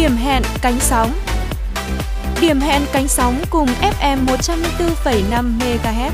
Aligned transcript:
Điểm 0.00 0.16
hẹn 0.16 0.42
cánh 0.62 0.80
sóng 0.80 1.12
Điểm 2.40 2.60
hẹn 2.60 2.82
cánh 2.92 3.08
sóng 3.08 3.42
cùng 3.50 3.66
FM 3.66 4.26
104,5 4.26 5.58
MHz. 5.58 6.10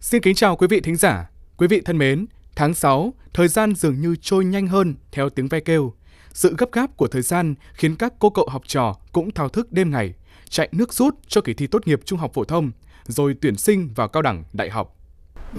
Xin 0.00 0.22
kính 0.22 0.34
chào 0.34 0.56
quý 0.56 0.66
vị 0.70 0.80
thính 0.80 0.96
giả. 0.96 1.30
Quý 1.56 1.66
vị 1.66 1.82
thân 1.84 1.98
mến, 1.98 2.26
tháng 2.56 2.74
6, 2.74 3.14
thời 3.32 3.48
gian 3.48 3.74
dường 3.74 4.00
như 4.00 4.16
trôi 4.20 4.44
nhanh 4.44 4.66
hơn 4.66 4.94
theo 5.12 5.30
tiếng 5.30 5.48
ve 5.48 5.60
kêu. 5.60 5.94
Sự 6.32 6.54
gấp 6.58 6.72
gáp 6.72 6.96
của 6.96 7.08
thời 7.08 7.22
gian 7.22 7.54
khiến 7.74 7.96
các 7.96 8.12
cô 8.18 8.30
cậu 8.30 8.48
học 8.50 8.62
trò 8.66 8.94
cũng 9.12 9.30
thao 9.30 9.48
thức 9.48 9.72
đêm 9.72 9.90
ngày, 9.90 10.14
chạy 10.48 10.68
nước 10.72 10.92
rút 10.92 11.14
cho 11.26 11.40
kỳ 11.40 11.54
thi 11.54 11.66
tốt 11.66 11.86
nghiệp 11.86 12.00
trung 12.04 12.18
học 12.18 12.30
phổ 12.34 12.44
thông, 12.44 12.70
rồi 13.06 13.34
tuyển 13.40 13.56
sinh 13.56 13.90
vào 13.94 14.08
cao 14.08 14.22
đẳng, 14.22 14.44
đại 14.52 14.70
học. 14.70 14.96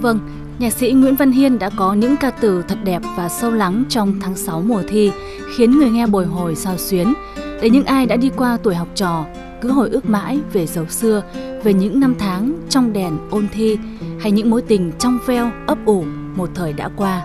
Vâng, 0.01 0.19
nhạc 0.59 0.73
sĩ 0.73 0.91
Nguyễn 0.91 1.15
Văn 1.15 1.31
Hiên 1.31 1.59
đã 1.59 1.69
có 1.77 1.93
những 1.93 2.17
ca 2.17 2.31
từ 2.31 2.63
thật 2.67 2.77
đẹp 2.83 3.01
và 3.17 3.29
sâu 3.29 3.51
lắng 3.51 3.83
trong 3.89 4.19
tháng 4.21 4.35
6 4.35 4.61
mùa 4.61 4.83
thi, 4.87 5.11
khiến 5.55 5.71
người 5.71 5.89
nghe 5.89 6.07
bồi 6.07 6.25
hồi 6.25 6.55
sao 6.55 6.77
xuyến. 6.77 7.13
Để 7.61 7.69
những 7.69 7.85
ai 7.85 8.05
đã 8.05 8.15
đi 8.15 8.29
qua 8.37 8.57
tuổi 8.63 8.75
học 8.75 8.87
trò, 8.95 9.25
cứ 9.61 9.71
hồi 9.71 9.89
ước 9.89 10.09
mãi 10.09 10.39
về 10.53 10.67
dấu 10.67 10.85
xưa, 10.85 11.23
về 11.63 11.73
những 11.73 11.99
năm 11.99 12.15
tháng 12.19 12.53
trong 12.69 12.93
đèn 12.93 13.17
ôn 13.29 13.47
thi, 13.53 13.77
hay 14.19 14.31
những 14.31 14.49
mối 14.49 14.61
tình 14.61 14.91
trong 14.99 15.19
veo 15.25 15.51
ấp 15.67 15.77
ủ 15.85 16.05
một 16.35 16.49
thời 16.55 16.73
đã 16.73 16.89
qua. 16.95 17.23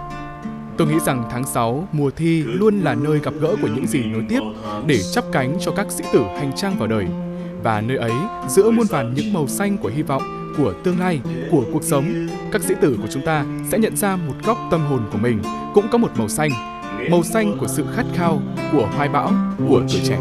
Tôi 0.76 0.88
nghĩ 0.88 0.98
rằng 1.06 1.24
tháng 1.30 1.44
6, 1.46 1.88
mùa 1.92 2.10
thi 2.10 2.42
luôn 2.42 2.80
là 2.80 2.94
nơi 2.94 3.20
gặp 3.22 3.34
gỡ 3.40 3.56
của 3.62 3.68
những 3.74 3.86
gì 3.86 4.02
nối 4.04 4.24
tiếp 4.28 4.40
để 4.86 5.02
chắp 5.02 5.24
cánh 5.32 5.58
cho 5.60 5.72
các 5.72 5.86
sĩ 5.90 6.04
tử 6.12 6.22
hành 6.38 6.52
trang 6.56 6.78
vào 6.78 6.88
đời. 6.88 7.06
Và 7.62 7.80
nơi 7.80 7.96
ấy, 7.96 8.12
giữa 8.48 8.70
muôn 8.70 8.86
vàn 8.90 9.14
những 9.14 9.32
màu 9.32 9.46
xanh 9.46 9.76
của 9.76 9.90
hy 9.94 10.02
vọng, 10.02 10.22
của 10.60 10.72
tương 10.84 10.98
lai, 11.00 11.20
của 11.50 11.64
cuộc 11.72 11.84
sống, 11.84 12.26
các 12.52 12.62
sĩ 12.62 12.74
tử 12.80 12.98
của 13.02 13.08
chúng 13.10 13.24
ta 13.24 13.44
sẽ 13.70 13.78
nhận 13.78 13.96
ra 13.96 14.16
một 14.16 14.34
góc 14.44 14.58
tâm 14.70 14.80
hồn 14.80 15.00
của 15.12 15.18
mình 15.18 15.42
cũng 15.74 15.86
có 15.92 15.98
một 15.98 16.10
màu 16.16 16.28
xanh, 16.28 16.50
màu 17.10 17.22
xanh 17.22 17.58
của 17.60 17.66
sự 17.66 17.84
khát 17.96 18.04
khao, 18.14 18.40
của 18.72 18.88
hoài 18.96 19.08
bão, 19.08 19.32
của 19.68 19.82
tuổi 19.88 20.00
trẻ. 20.04 20.18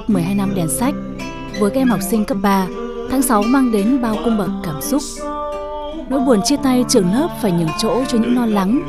Kết 0.00 0.12
12 0.12 0.34
năm 0.34 0.54
đèn 0.54 0.68
sách, 0.68 0.94
với 1.60 1.70
các 1.70 1.80
em 1.80 1.88
học 1.88 2.00
sinh 2.10 2.24
cấp 2.24 2.38
3, 2.42 2.66
tháng 3.10 3.22
6 3.22 3.42
mang 3.42 3.72
đến 3.72 4.02
bao 4.02 4.16
cung 4.24 4.38
bậc 4.38 4.50
cảm 4.64 4.82
xúc. 4.82 5.02
Nỗi 6.08 6.20
buồn 6.20 6.40
chia 6.44 6.56
tay 6.56 6.84
trường 6.88 7.12
lớp 7.12 7.28
phải 7.42 7.52
nhường 7.52 7.68
chỗ 7.78 8.04
cho 8.08 8.18
những 8.18 8.36
lo 8.36 8.46
lắng, 8.46 8.82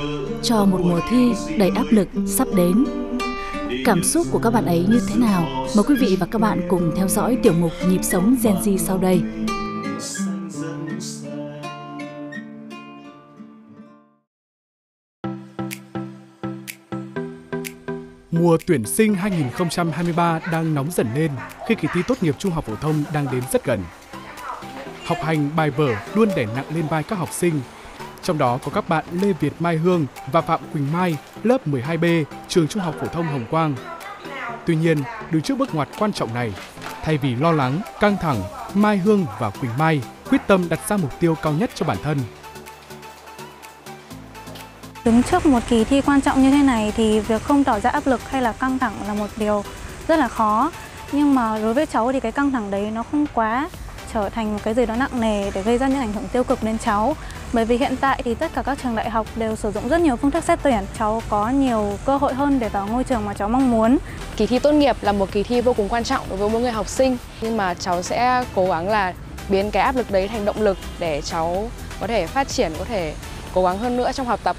cho 0.44 0.66
một 0.66 0.80
mùa 0.84 1.00
thi 1.10 1.34
đầy 1.58 1.72
áp 1.76 1.86
lực 1.90 2.08
sắp 2.26 2.48
đến. 2.56 2.86
Cảm 3.86 4.04
xúc 4.04 4.28
của 4.32 4.40
các 4.40 4.54
bạn 4.54 4.66
ấy 4.66 4.86
như 4.90 5.00
thế 5.10 5.16
nào? 5.16 5.44
Mời 5.76 5.84
quý 5.88 5.96
vị 6.00 6.18
và 6.20 6.26
các 6.26 6.42
bạn 6.42 6.62
cùng 6.70 6.92
theo 6.96 7.08
dõi 7.08 7.38
tiểu 7.44 7.54
mục 7.62 7.72
Nhịp 7.90 8.04
sống 8.04 8.36
Gen 8.44 8.56
Z 8.56 8.78
sau 8.78 8.98
đây. 8.98 9.22
Mùa 18.52 18.58
tuyển 18.68 18.86
sinh 18.86 19.16
2023 19.16 20.40
đang 20.52 20.74
nóng 20.74 20.92
dần 20.92 21.08
lên 21.16 21.32
khi 21.68 21.76
kỳ 21.76 21.88
thi 21.94 22.02
tốt 22.08 22.24
nghiệp 22.24 22.36
trung 22.40 22.52
học 22.52 22.66
phổ 22.66 22.76
thông 22.76 23.04
đang 23.14 23.28
đến 23.32 23.44
rất 23.52 23.66
gần. 23.66 23.84
Học 25.06 25.18
hành 25.24 25.50
bài 25.56 25.70
vở 25.70 25.96
luôn 26.14 26.30
đè 26.36 26.46
nặng 26.56 26.66
lên 26.76 26.88
vai 26.88 27.04
các 27.04 27.16
học 27.20 27.30
sinh. 27.32 27.62
Trong 28.24 28.38
đó 28.38 28.60
có 28.64 28.72
các 28.72 28.90
bạn 28.90 29.06
Lê 29.12 29.34
Việt 29.34 29.54
Mai 29.60 29.78
Hương 29.78 30.06
và 30.32 30.42
Phạm 30.42 30.60
Quỳnh 30.74 30.92
Mai, 30.92 31.18
lớp 31.44 31.68
12B, 31.68 32.24
trường 32.48 32.68
Trung 32.68 32.84
học 32.84 32.96
phổ 33.02 33.08
thông 33.08 33.28
Hồng 33.28 33.46
Quang. 33.50 33.76
Tuy 34.66 34.76
nhiên, 34.76 34.98
đứng 35.32 35.42
trước 35.42 35.58
bước 35.58 35.76
ngoặt 35.76 35.90
quan 36.00 36.14
trọng 36.14 36.34
này, 36.34 36.54
thay 37.04 37.18
vì 37.18 37.36
lo 37.36 37.52
lắng, 37.52 37.82
căng 38.00 38.18
thẳng, 38.22 38.42
Mai 38.74 38.98
Hương 38.98 39.26
và 39.40 39.50
Quỳnh 39.50 39.78
Mai 39.78 40.02
quyết 40.30 40.42
tâm 40.48 40.70
đặt 40.70 40.80
ra 40.90 40.98
mục 40.98 41.20
tiêu 41.20 41.36
cao 41.42 41.54
nhất 41.54 41.70
cho 41.76 41.86
bản 41.86 41.98
thân. 42.04 42.18
Đứng 45.06 45.24
trước 45.24 45.46
một 45.46 45.60
kỳ 45.70 45.84
thi 45.84 46.02
quan 46.02 46.22
trọng 46.22 46.44
như 46.44 46.52
thế 46.52 46.64
này 46.64 46.94
thì 46.96 47.20
việc 47.20 47.44
không 47.44 47.64
tỏ 47.64 47.80
ra 47.80 47.90
áp 47.90 48.08
lực 48.08 48.30
hay 48.30 48.42
là 48.42 48.52
căng 48.52 48.80
thẳng 48.80 48.94
là 49.08 49.14
một 49.14 49.28
điều 49.38 49.64
rất 50.08 50.20
là 50.20 50.28
khó. 50.28 50.72
Nhưng 51.12 51.36
mà 51.36 51.60
đối 51.60 51.74
với 51.74 51.86
cháu 51.86 52.12
thì 52.12 52.20
cái 52.20 52.32
căng 52.32 52.52
thẳng 52.52 52.72
đấy 52.72 52.92
nó 52.92 53.04
không 53.04 53.26
quá 53.34 53.70
trở 54.14 54.30
thành 54.30 54.54
một 54.54 54.60
cái 54.64 54.74
gì 54.74 54.86
đó 54.86 54.96
nặng 54.96 55.22
nề 55.22 55.52
để 55.52 55.62
gây 55.64 55.78
ra 55.78 55.88
những 55.88 56.00
ảnh 56.00 56.14
hưởng 56.14 56.28
tiêu 56.28 56.44
cực 56.44 56.64
đến 56.64 56.78
cháu. 56.78 57.16
Bởi 57.54 57.66
vì 57.66 57.78
hiện 57.78 57.96
tại 58.02 58.22
thì 58.26 58.36
tất 58.36 58.52
cả 58.56 58.62
các 58.62 58.78
trường 58.84 58.96
đại 58.96 59.10
học 59.10 59.28
đều 59.36 59.56
sử 59.56 59.72
dụng 59.72 59.90
rất 59.90 60.02
nhiều 60.02 60.16
phương 60.16 60.32
thức 60.32 60.44
xét 60.44 60.60
tuyển. 60.64 60.86
Cháu 61.00 61.22
có 61.30 61.50
nhiều 61.50 61.98
cơ 62.06 62.18
hội 62.18 62.34
hơn 62.34 62.60
để 62.60 62.70
vào 62.70 62.88
ngôi 62.88 63.04
trường 63.04 63.26
mà 63.26 63.34
cháu 63.34 63.50
mong 63.50 63.72
muốn. 63.72 63.98
Kỳ 64.38 64.48
thi 64.48 64.60
tốt 64.60 64.72
nghiệp 64.72 64.98
là 65.02 65.12
một 65.12 65.32
kỳ 65.32 65.44
thi 65.44 65.62
vô 65.62 65.74
cùng 65.74 65.90
quan 65.90 66.04
trọng 66.04 66.30
đối 66.30 66.38
với 66.38 66.50
mỗi 66.50 66.62
người 66.62 66.72
học 66.72 66.88
sinh 66.88 67.18
nhưng 67.42 67.58
mà 67.58 67.74
cháu 67.74 68.04
sẽ 68.04 68.44
cố 68.56 68.66
gắng 68.68 68.90
là 68.90 69.14
biến 69.50 69.72
cái 69.72 69.84
áp 69.84 69.96
lực 69.96 70.12
đấy 70.12 70.28
thành 70.28 70.46
động 70.46 70.62
lực 70.62 70.78
để 71.00 71.22
cháu 71.22 71.70
có 72.00 72.08
thể 72.08 72.28
phát 72.28 72.48
triển, 72.48 72.72
có 72.80 72.86
thể 72.86 73.14
cố 73.54 73.64
gắng 73.64 73.78
hơn 73.78 73.98
nữa 73.98 74.12
trong 74.12 74.28
học 74.28 74.40
tập. 74.44 74.56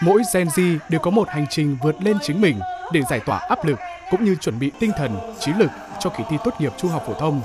Mỗi 0.00 0.22
Gen 0.34 0.48
Z 0.48 0.78
đều 0.88 1.00
có 1.00 1.10
một 1.10 1.28
hành 1.28 1.46
trình 1.50 1.78
vượt 1.82 2.02
lên 2.02 2.16
chính 2.22 2.40
mình 2.40 2.60
để 2.92 3.02
giải 3.10 3.20
tỏa 3.26 3.38
áp 3.38 3.64
lực 3.64 3.78
cũng 4.10 4.24
như 4.24 4.34
chuẩn 4.34 4.58
bị 4.58 4.70
tinh 4.80 4.90
thần, 4.98 5.18
trí 5.40 5.52
lực 5.52 5.70
cho 6.00 6.10
kỳ 6.10 6.24
thi 6.30 6.36
tốt 6.44 6.60
nghiệp 6.60 6.72
trung 6.76 6.90
học 6.90 7.04
phổ 7.06 7.14
thông. 7.14 7.40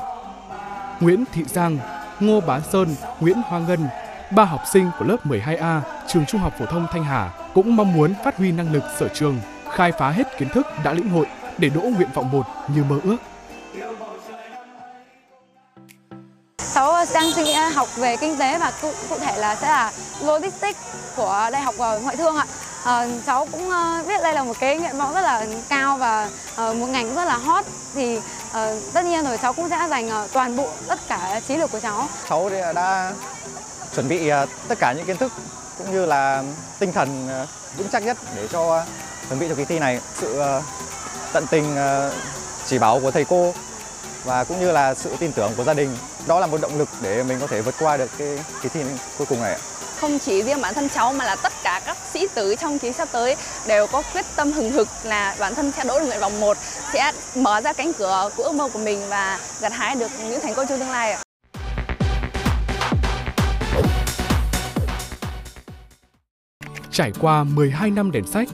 Nguyễn 0.99 1.23
Thị 1.33 1.43
Giang, 1.43 1.77
Ngô 2.19 2.41
Bá 2.41 2.59
Sơn, 2.59 2.95
Nguyễn 3.19 3.41
Hoa 3.45 3.59
Ngân, 3.59 3.87
ba 4.31 4.43
học 4.43 4.61
sinh 4.71 4.91
của 4.99 5.05
lớp 5.05 5.17
12A 5.25 5.81
trường 6.07 6.25
Trung 6.25 6.41
học 6.41 6.53
phổ 6.59 6.65
thông 6.65 6.87
Thanh 6.91 7.03
Hà 7.03 7.31
cũng 7.53 7.75
mong 7.75 7.93
muốn 7.93 8.13
phát 8.23 8.37
huy 8.37 8.51
năng 8.51 8.73
lực 8.73 8.83
sở 8.99 9.07
trường, 9.07 9.39
khai 9.69 9.91
phá 9.91 10.09
hết 10.09 10.37
kiến 10.37 10.49
thức 10.49 10.67
đã 10.83 10.93
lĩnh 10.93 11.09
hội 11.09 11.25
để 11.57 11.69
đỗ 11.69 11.81
nguyện 11.81 12.09
vọng 12.13 12.31
một 12.31 12.45
như 12.75 12.83
mơ 12.83 12.99
ước. 13.03 13.17
Đang 17.21 17.31
suy 17.31 17.43
nghĩ 17.43 17.53
học 17.53 17.89
về 17.95 18.17
kinh 18.17 18.37
tế 18.37 18.57
và 18.57 18.71
cụ, 18.81 18.91
cụ 19.09 19.19
thể 19.19 19.37
là 19.37 19.55
sẽ 19.55 19.67
là 19.67 19.91
logistics 20.21 20.79
của 21.15 21.49
Đại 21.51 21.61
học 21.61 21.75
ờ, 21.77 21.99
Ngoại 21.99 22.15
thương 22.15 22.35
ạ. 22.35 22.45
à, 22.83 23.07
cháu 23.25 23.47
cũng 23.51 23.69
ờ, 23.69 24.03
biết 24.07 24.23
đây 24.23 24.33
là 24.33 24.43
một 24.43 24.59
cái 24.59 24.77
nguyện 24.77 24.97
vọng 24.97 25.13
rất 25.13 25.21
là 25.21 25.45
cao 25.69 25.97
và 25.97 26.29
một 26.57 26.87
ngành 26.87 27.15
rất 27.15 27.25
là 27.25 27.37
hot 27.37 27.65
thì 27.93 28.17
uh, 28.17 28.23
tất 28.93 29.05
nhiên 29.05 29.25
rồi 29.25 29.37
cháu 29.37 29.53
cũng 29.53 29.69
sẽ 29.69 29.87
dành 29.89 30.09
toàn 30.33 30.55
bộ 30.55 30.69
tất 30.87 30.99
cả 31.07 31.41
trí 31.47 31.57
lực 31.57 31.71
của 31.71 31.79
cháu. 31.79 32.07
Cháu 32.29 32.49
đã 32.75 33.13
chuẩn 33.95 34.07
bị 34.07 34.31
tất 34.67 34.79
cả 34.79 34.93
những 34.97 35.05
kiến 35.05 35.17
thức 35.17 35.31
cũng 35.77 35.91
như 35.91 36.05
là 36.05 36.43
tinh 36.79 36.93
thần 36.93 37.27
vững 37.77 37.87
chắc 37.91 38.03
nhất 38.03 38.17
để 38.35 38.47
cho 38.47 38.85
chuẩn 39.29 39.39
bị 39.39 39.49
cho 39.49 39.55
kỳ 39.55 39.65
thi 39.65 39.79
này. 39.79 39.99
Sự 40.15 40.41
tận 41.33 41.47
tình 41.47 41.75
chỉ 42.65 42.79
bảo 42.79 42.99
của 42.99 43.11
thầy 43.11 43.25
cô 43.25 43.53
và 44.23 44.43
cũng 44.43 44.59
như 44.59 44.71
là 44.71 44.93
sự 44.93 45.15
tin 45.19 45.31
tưởng 45.31 45.51
của 45.57 45.63
gia 45.63 45.73
đình 45.73 45.95
đó 46.27 46.39
là 46.39 46.47
một 46.47 46.61
động 46.61 46.77
lực 46.77 46.89
để 47.01 47.23
mình 47.23 47.37
có 47.39 47.47
thể 47.47 47.61
vượt 47.61 47.75
qua 47.79 47.97
được 47.97 48.09
cái 48.17 48.39
kỳ 48.61 48.69
thi 48.69 48.81
cuối 49.17 49.27
cùng 49.29 49.41
này 49.41 49.59
không 50.01 50.19
chỉ 50.19 50.43
riêng 50.43 50.61
bản 50.61 50.73
thân 50.73 50.89
cháu 50.89 51.13
mà 51.13 51.25
là 51.25 51.35
tất 51.35 51.53
cả 51.63 51.81
các 51.85 51.97
sĩ 52.13 52.27
tử 52.35 52.55
trong 52.55 52.79
kỳ 52.79 52.91
sắp 52.91 53.07
tới 53.11 53.35
đều 53.67 53.87
có 53.87 54.03
quyết 54.13 54.25
tâm 54.35 54.51
hừng 54.51 54.71
hực 54.71 54.87
là 55.03 55.35
bản 55.39 55.55
thân 55.55 55.71
sẽ 55.71 55.83
đỗ 55.83 55.99
được 55.99 56.05
nguyện 56.05 56.19
vọng 56.19 56.39
1 56.39 56.57
sẽ 56.93 57.11
mở 57.35 57.61
ra 57.61 57.73
cánh 57.73 57.93
cửa 57.93 58.29
của 58.37 58.43
ước 58.43 58.53
mơ 58.53 58.69
của 58.73 58.79
mình 58.79 58.99
và 59.09 59.39
gặt 59.61 59.73
hái 59.73 59.95
được 59.95 60.11
những 60.29 60.39
thành 60.41 60.53
công 60.53 60.67
trong 60.67 60.79
tương 60.79 60.89
lai 60.89 61.11
ạ. 61.11 61.21
Trải 66.91 67.11
qua 67.21 67.43
12 67.43 67.91
năm 67.91 68.11
đèn 68.11 68.27
sách, 68.27 68.47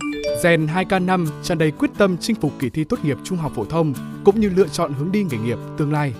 Gen 0.43 0.67
2K5 0.75 1.27
tràn 1.43 1.57
đầy 1.57 1.71
quyết 1.71 1.91
tâm 1.97 2.17
chinh 2.21 2.35
phục 2.41 2.51
kỳ 2.59 2.69
thi 2.69 2.83
tốt 2.83 2.97
nghiệp 3.03 3.17
trung 3.23 3.37
học 3.37 3.51
phổ 3.55 3.65
thông 3.65 3.93
cũng 4.25 4.39
như 4.39 4.49
lựa 4.55 4.67
chọn 4.67 4.93
hướng 4.93 5.11
đi 5.11 5.23
nghề 5.23 5.37
nghiệp 5.37 5.57
tương 5.77 5.93
lai. 5.93 6.13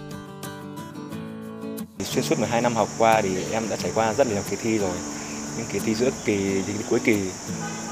Xuyên 2.12 2.24
suốt 2.24 2.40
12 2.40 2.62
năm 2.62 2.76
học 2.76 2.90
qua 2.98 3.22
thì 3.22 3.30
em 3.52 3.70
đã 3.70 3.76
trải 3.76 3.92
qua 3.96 4.14
rất 4.14 4.28
nhiều 4.28 4.42
kỳ 4.50 4.58
thi 4.64 4.78
rồi. 4.78 4.96
Những 5.58 5.66
kỳ 5.72 5.80
thi 5.80 5.96
giữa 5.96 6.10
kỳ, 6.26 6.38
kỳ 6.68 6.74
cuối 6.90 7.00
kỳ, 7.06 7.18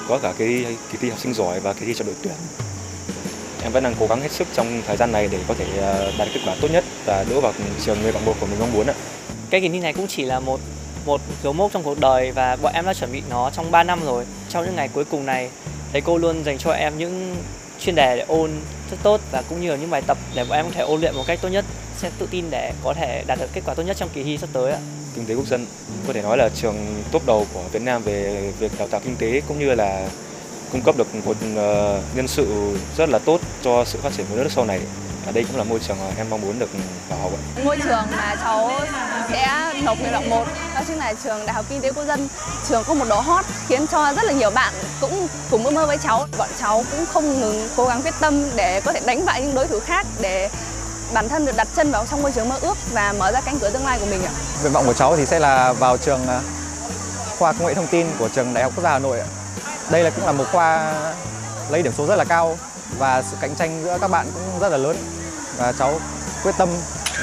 có 0.07 0.17
cả 0.17 0.33
cái 0.38 0.65
kỳ 0.91 0.97
thi 1.01 1.09
học 1.09 1.19
sinh 1.19 1.33
giỏi 1.33 1.59
và 1.59 1.73
kỳ 1.73 1.85
thi 1.85 1.94
cho 1.94 2.06
đội 2.06 2.15
tuyển. 2.21 2.33
Em 3.63 3.71
vẫn 3.71 3.83
đang 3.83 3.95
cố 4.00 4.07
gắng 4.07 4.21
hết 4.21 4.31
sức 4.31 4.47
trong 4.53 4.81
thời 4.88 4.97
gian 4.97 5.12
này 5.12 5.29
để 5.31 5.39
có 5.47 5.53
thể 5.53 5.65
ờ, 5.77 6.12
đạt 6.17 6.27
kết 6.33 6.39
quả 6.45 6.56
tốt 6.62 6.67
nhất 6.71 6.83
và 7.06 7.25
đỗ 7.29 7.41
vào 7.41 7.53
trường 7.85 8.01
người 8.01 8.12
bạn 8.12 8.25
một 8.25 8.35
của 8.39 8.45
mình 8.45 8.59
mong 8.59 8.73
muốn 8.73 8.88
ạ. 8.88 8.94
Cái 9.50 9.62
kỳ 9.62 9.69
thi 9.69 9.79
này 9.79 9.94
cũng 9.94 10.07
chỉ 10.07 10.25
là 10.25 10.39
một 10.39 10.59
một 11.06 11.21
dấu 11.44 11.53
mốc 11.53 11.71
trong 11.71 11.83
cuộc 11.83 12.00
đời 12.00 12.31
và 12.31 12.57
bọn 12.61 12.73
em 12.73 12.85
đã 12.85 12.94
chuẩn 12.94 13.11
bị 13.11 13.21
nó 13.29 13.50
trong 13.50 13.71
3 13.71 13.83
năm 13.83 14.00
rồi. 14.06 14.25
Trong 14.50 14.65
những 14.65 14.75
ngày 14.75 14.89
cuối 14.94 15.06
cùng 15.06 15.25
này, 15.25 15.50
thầy 15.91 16.01
cô 16.01 16.18
luôn 16.18 16.44
dành 16.44 16.57
cho 16.57 16.71
em 16.71 16.97
những 16.97 17.35
chuyên 17.85 17.95
đề 17.95 18.15
để 18.15 18.25
ôn 18.27 18.51
rất 18.91 18.97
tốt 19.03 19.21
và 19.31 19.43
cũng 19.49 19.61
như 19.61 19.69
là 19.69 19.75
những 19.75 19.89
bài 19.89 20.01
tập 20.07 20.17
để 20.35 20.45
bọn 20.49 20.57
em 20.57 20.65
có 20.65 20.71
thể 20.71 20.81
ôn 20.81 21.01
luyện 21.01 21.15
một 21.15 21.23
cách 21.27 21.39
tốt 21.41 21.49
nhất, 21.49 21.65
sẽ 21.97 22.11
tự 22.19 22.27
tin 22.31 22.45
để 22.49 22.73
có 22.83 22.93
thể 22.93 23.23
đạt 23.27 23.39
được 23.39 23.49
kết 23.53 23.61
quả 23.65 23.73
tốt 23.73 23.83
nhất 23.83 23.97
trong 23.97 24.09
kỳ 24.13 24.23
thi 24.23 24.37
sắp 24.37 24.49
tới 24.53 24.71
ạ. 24.71 24.79
Kinh 25.15 25.25
tế 25.25 25.35
quốc 25.35 25.47
dân, 25.47 25.65
có 26.07 26.13
thể 26.13 26.21
nói 26.21 26.37
là 26.37 26.49
trường 26.49 26.75
top 27.11 27.25
đầu 27.25 27.47
của 27.53 27.63
Việt 27.71 27.81
Nam 27.81 28.03
về 28.03 28.51
việc 28.59 28.71
đào 28.79 28.87
tạo 28.87 29.01
kinh 29.03 29.15
tế 29.15 29.41
cũng 29.47 29.59
như 29.59 29.75
là 29.75 30.07
cung 30.71 30.81
cấp 30.81 30.97
được 30.97 31.15
một 31.25 31.37
ờ, 31.55 32.01
nhân 32.15 32.27
sự 32.27 32.75
rất 32.97 33.09
là 33.09 33.19
tốt 33.19 33.41
cho 33.63 33.85
sự 33.85 33.99
phát 34.01 34.13
triển 34.17 34.25
của 34.29 34.35
nước 34.35 34.47
sau 34.49 34.65
này 34.65 34.79
và 35.25 35.31
đây 35.31 35.44
cũng 35.44 35.57
là 35.57 35.63
môi 35.63 35.80
trường 35.80 35.98
mà 36.00 36.06
em 36.18 36.30
mong 36.30 36.42
muốn 36.42 36.60
được 36.60 36.69
vào 37.10 37.19
học 37.19 37.31
ạ. 37.33 37.42
Môi 37.63 37.77
trường 37.83 38.04
mà 38.18 38.36
cháu 38.44 38.72
sẽ 39.30 39.74
nộp 39.83 40.00
nguyện 40.00 40.13
vọng 40.13 40.30
một 40.30 40.48
đó 40.75 40.81
chính 40.88 40.98
là 40.98 41.13
trường 41.24 41.45
Đại 41.45 41.56
học 41.56 41.66
Kinh 41.69 41.81
tế 41.81 41.92
Quốc 41.92 42.06
dân. 42.06 42.27
Trường 42.69 42.83
có 42.83 42.94
một 42.94 43.06
độ 43.10 43.19
hot 43.19 43.45
khiến 43.68 43.88
cho 43.88 44.13
rất 44.13 44.25
là 44.25 44.33
nhiều 44.33 44.51
bạn 44.51 44.74
cũng 45.01 45.27
cùng 45.51 45.63
mơ 45.63 45.72
mơ 45.72 45.86
với 45.86 45.98
cháu. 45.98 46.27
Bọn 46.38 46.50
cháu 46.60 46.83
cũng 46.92 47.06
không 47.06 47.42
ngừng 47.42 47.69
cố 47.75 47.88
gắng 47.88 48.01
quyết 48.01 48.13
tâm 48.19 48.50
để 48.56 48.81
có 48.81 48.94
thể 48.94 49.00
đánh 49.06 49.25
bại 49.25 49.42
những 49.42 49.56
đối 49.56 49.68
thủ 49.68 49.80
khác 49.86 50.07
để 50.19 50.50
bản 51.13 51.30
thân 51.30 51.45
được 51.45 51.56
đặt 51.56 51.68
chân 51.75 51.92
vào 51.92 52.06
trong 52.12 52.21
môi 52.21 52.31
trường 52.31 52.50
mơ 52.50 52.56
ước 52.62 52.78
và 52.92 53.13
mở 53.13 53.31
ra 53.31 53.42
cánh 53.42 53.60
cửa 53.60 53.69
tương 53.69 53.86
lai 53.86 54.00
của 54.00 54.06
mình 54.06 54.24
ạ. 54.24 54.31
Nguyện 54.62 54.74
vọng 54.74 54.86
của 54.86 54.94
cháu 54.94 55.18
thì 55.18 55.25
sẽ 55.25 55.39
là 55.39 55.74
vào 55.74 55.98
trường 55.98 56.28
à, 56.28 56.42
khoa 57.39 57.54
công 57.54 57.68
nghệ 57.68 57.74
thông 57.74 57.88
tin 57.88 58.07
của 58.19 58.30
trường 58.30 58.54
Đại 58.54 58.63
học 58.63 58.74
Quốc 58.75 58.83
gia 58.83 58.89
Hà 58.89 59.00
Nội. 59.00 59.21
Đây 59.89 60.04
là 60.04 60.10
cũng 60.10 60.25
là 60.25 60.31
một 60.31 60.45
khoa 60.51 60.94
lấy 61.69 61.81
điểm 61.81 61.94
số 61.98 62.06
rất 62.06 62.16
là 62.16 62.24
cao 62.24 62.57
và 62.97 63.21
sự 63.21 63.37
cạnh 63.41 63.55
tranh 63.55 63.83
giữa 63.83 63.97
các 64.01 64.11
bạn 64.11 64.27
cũng 64.33 64.59
rất 64.59 64.69
là 64.69 64.77
lớn 64.77 64.97
và 65.57 65.73
cháu 65.79 65.93
quyết 66.43 66.55
tâm 66.57 66.69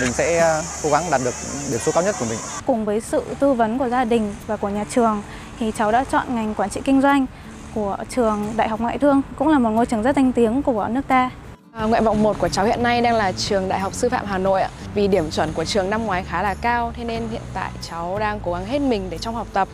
mình 0.00 0.12
sẽ 0.12 0.38
à, 0.38 0.62
cố 0.82 0.90
gắng 0.90 1.04
đạt 1.10 1.20
được 1.24 1.34
điểm 1.70 1.80
số 1.80 1.92
cao 1.92 2.02
nhất 2.02 2.16
của 2.20 2.26
mình. 2.28 2.38
Cùng 2.66 2.84
với 2.84 3.00
sự 3.00 3.24
tư 3.38 3.52
vấn 3.52 3.78
của 3.78 3.88
gia 3.88 4.04
đình 4.04 4.34
và 4.46 4.56
của 4.56 4.68
nhà 4.68 4.84
trường 4.90 5.22
thì 5.58 5.72
cháu 5.78 5.92
đã 5.92 6.04
chọn 6.04 6.34
ngành 6.34 6.54
quản 6.54 6.70
trị 6.70 6.80
kinh 6.84 7.02
doanh 7.02 7.26
của 7.74 7.96
trường 8.10 8.52
Đại 8.56 8.68
học 8.68 8.80
Ngoại 8.80 8.98
thương, 8.98 9.22
cũng 9.36 9.48
là 9.48 9.58
một 9.58 9.70
ngôi 9.70 9.86
trường 9.86 10.02
rất 10.02 10.16
danh 10.16 10.32
tiếng 10.32 10.62
của 10.62 10.88
nước 10.90 11.02
ta. 11.08 11.30
À, 11.72 11.84
nguyện 11.84 12.04
vọng 12.04 12.22
1 12.22 12.38
của 12.38 12.48
cháu 12.48 12.66
hiện 12.66 12.82
nay 12.82 13.00
đang 13.00 13.14
là 13.14 13.32
trường 13.32 13.68
Đại 13.68 13.80
học 13.80 13.94
Sư 13.94 14.08
phạm 14.08 14.26
Hà 14.26 14.38
Nội 14.38 14.62
ạ. 14.62 14.70
Vì 14.94 15.08
điểm 15.08 15.30
chuẩn 15.30 15.52
của 15.52 15.64
trường 15.64 15.90
năm 15.90 16.06
ngoái 16.06 16.24
khá 16.24 16.42
là 16.42 16.54
cao, 16.54 16.92
thế 16.96 17.04
nên 17.04 17.28
hiện 17.30 17.42
tại 17.54 17.70
cháu 17.90 18.18
đang 18.18 18.40
cố 18.40 18.52
gắng 18.52 18.66
hết 18.66 18.78
mình 18.78 19.10
để 19.10 19.18
trong 19.18 19.34
học 19.34 19.46
tập. 19.52 19.68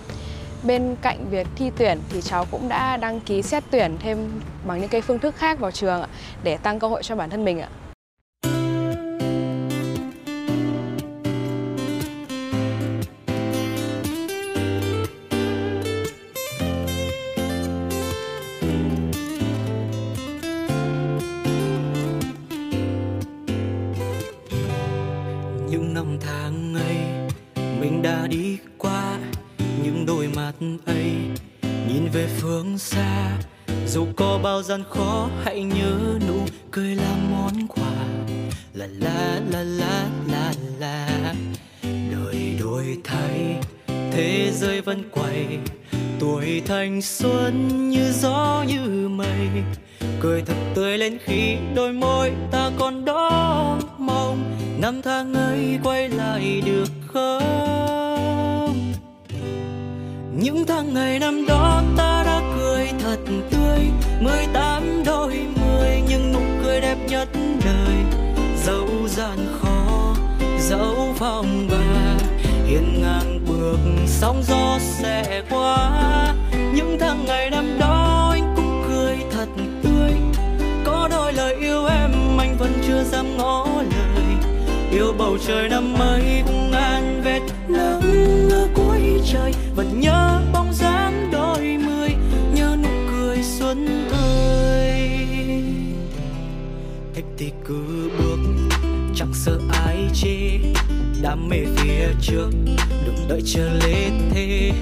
Bên 0.62 0.96
cạnh 1.02 1.30
việc 1.30 1.46
thi 1.56 1.70
tuyển 1.76 1.98
thì 2.08 2.20
cháu 2.20 2.46
cũng 2.50 2.68
đã 2.68 2.96
đăng 2.96 3.20
ký 3.20 3.42
xét 3.42 3.64
tuyển 3.70 3.96
thêm 4.00 4.40
bằng 4.66 4.80
những 4.80 4.88
cái 4.88 5.00
phương 5.00 5.18
thức 5.18 5.36
khác 5.36 5.58
vào 5.58 5.70
trường 5.70 6.04
để 6.42 6.56
tăng 6.56 6.78
cơ 6.78 6.88
hội 6.88 7.02
cho 7.02 7.16
bản 7.16 7.30
thân 7.30 7.44
mình 7.44 7.60
ạ. 7.60 7.68
Gian 34.68 34.84
khó 34.90 35.28
hãy 35.44 35.62
nhớ 35.62 36.18
nụ 36.28 36.40
cười 36.70 36.94
là 36.94 37.14
món 37.30 37.52
quà. 37.68 37.90
La 38.74 38.86
la 39.00 39.40
la 39.50 39.62
la 39.62 40.04
la 40.28 40.52
la. 40.78 41.34
Đời 41.82 42.56
đổi 42.60 42.98
thay, 43.04 43.56
thế 43.86 44.50
giới 44.52 44.80
vẫn 44.80 45.02
quay. 45.10 45.58
Tuổi 46.20 46.62
thanh 46.66 47.02
xuân 47.02 47.88
như 47.90 48.12
gió 48.12 48.64
như 48.68 49.08
mây. 49.08 49.48
Cười 50.20 50.42
thật 50.42 50.56
tươi 50.74 50.98
lên 50.98 51.18
khi 51.24 51.56
đôi 51.74 51.92
môi 51.92 52.32
ta 52.50 52.70
còn 52.78 53.04
đó 53.04 53.78
mong. 53.98 54.56
Năm 54.80 55.02
tháng 55.02 55.34
ấy 55.34 55.78
quay 55.84 56.08
lại 56.08 56.62
được 56.66 56.90
không? 57.06 58.92
Những 60.36 60.64
tháng 60.66 60.94
ngày 60.94 61.18
năm 61.18 61.46
đó 61.46 61.82
ta 61.96 62.17
thật 63.08 63.32
tươi. 63.50 63.80
Mười 64.20 64.46
tám 64.52 65.02
đôi 65.04 65.46
mươi 65.56 66.02
nhưng 66.08 66.32
nụ 66.32 66.40
cười 66.64 66.80
đẹp 66.80 66.96
nhất 67.08 67.28
đời. 67.64 67.96
Dẫu 68.64 68.88
gian 69.06 69.38
khó, 69.60 70.14
dẫu 70.60 71.14
phong 71.18 71.68
ba 71.70 72.16
hiên 72.66 73.02
ngang 73.02 73.40
bước 73.48 73.78
sóng 74.06 74.42
gió 74.48 74.78
sẽ 74.80 75.42
qua. 75.50 75.90
Những 76.74 76.96
tháng 77.00 77.24
ngày 77.26 77.50
năm 77.50 77.78
đó 77.80 78.28
anh 78.32 78.54
cũng 78.56 78.82
cười 78.88 79.16
thật 79.30 79.48
tươi. 79.82 80.12
Có 80.84 81.08
đôi 81.10 81.32
lời 81.32 81.54
yêu 81.60 81.86
em, 81.86 82.10
anh 82.38 82.56
vẫn 82.58 82.72
chưa 82.86 83.04
dám 83.04 83.36
ngỏ 83.36 83.66
lời. 83.76 84.24
Yêu 84.92 85.14
bầu 85.18 85.38
trời 85.46 85.68
năm 85.68 85.94
ấy 85.98 86.42
cũng 86.46 86.70
ngàn 86.70 87.22
vết 87.24 87.40
nắng 87.68 88.48
ở 88.50 88.68
cuối 88.74 89.20
trời. 89.32 89.52
Vẫn 89.76 90.00
nhớ 90.00 90.27
đam 101.22 101.48
mê 101.48 101.56
phía 101.76 102.08
trước, 102.20 102.50
đừng 103.06 103.28
đợi 103.28 103.42
chờ 103.44 103.70
lê 103.84 104.10
thế. 104.30 104.72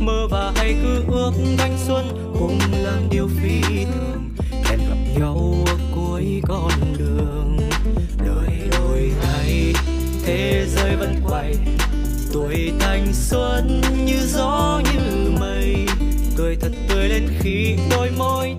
Mơ 0.00 0.28
và 0.30 0.52
hay 0.56 0.76
cứ 0.82 1.04
ước 1.08 1.32
thanh 1.58 1.78
xuân 1.86 2.34
cùng 2.38 2.58
làm 2.82 3.08
điều 3.10 3.28
phi 3.42 3.84
thường. 3.84 4.30
Hẹn 4.64 4.78
gặp 4.78 5.18
nhau 5.18 5.64
ở 5.66 5.74
cuối 5.94 6.42
con 6.48 6.72
đường. 6.98 7.56
Đời 8.18 8.68
đổi 8.72 9.10
thay 9.22 9.72
thế 10.24 10.66
giới 10.68 10.96
vẫn 10.96 11.14
quay. 11.28 11.54
Tuổi 12.32 12.72
thanh 12.80 13.06
xuân 13.12 13.80
như 14.04 14.26
gió 14.26 14.80
như 14.94 15.30
mây. 15.40 15.86
Cười 16.36 16.56
thật 16.56 16.72
tươi 16.88 17.08
lên 17.08 17.28
khi 17.40 17.76
đôi 17.90 18.10
môi 18.18 18.54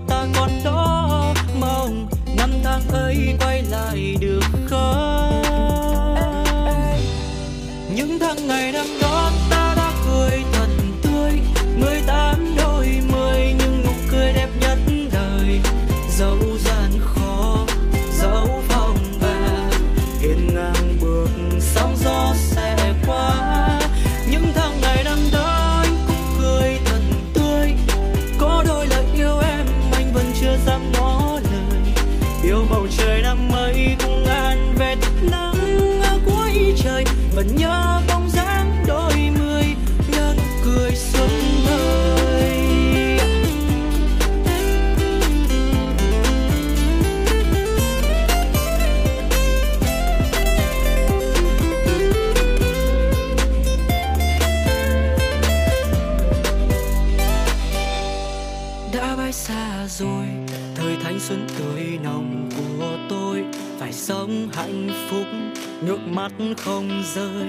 không 66.57 67.03
rơi. 67.15 67.47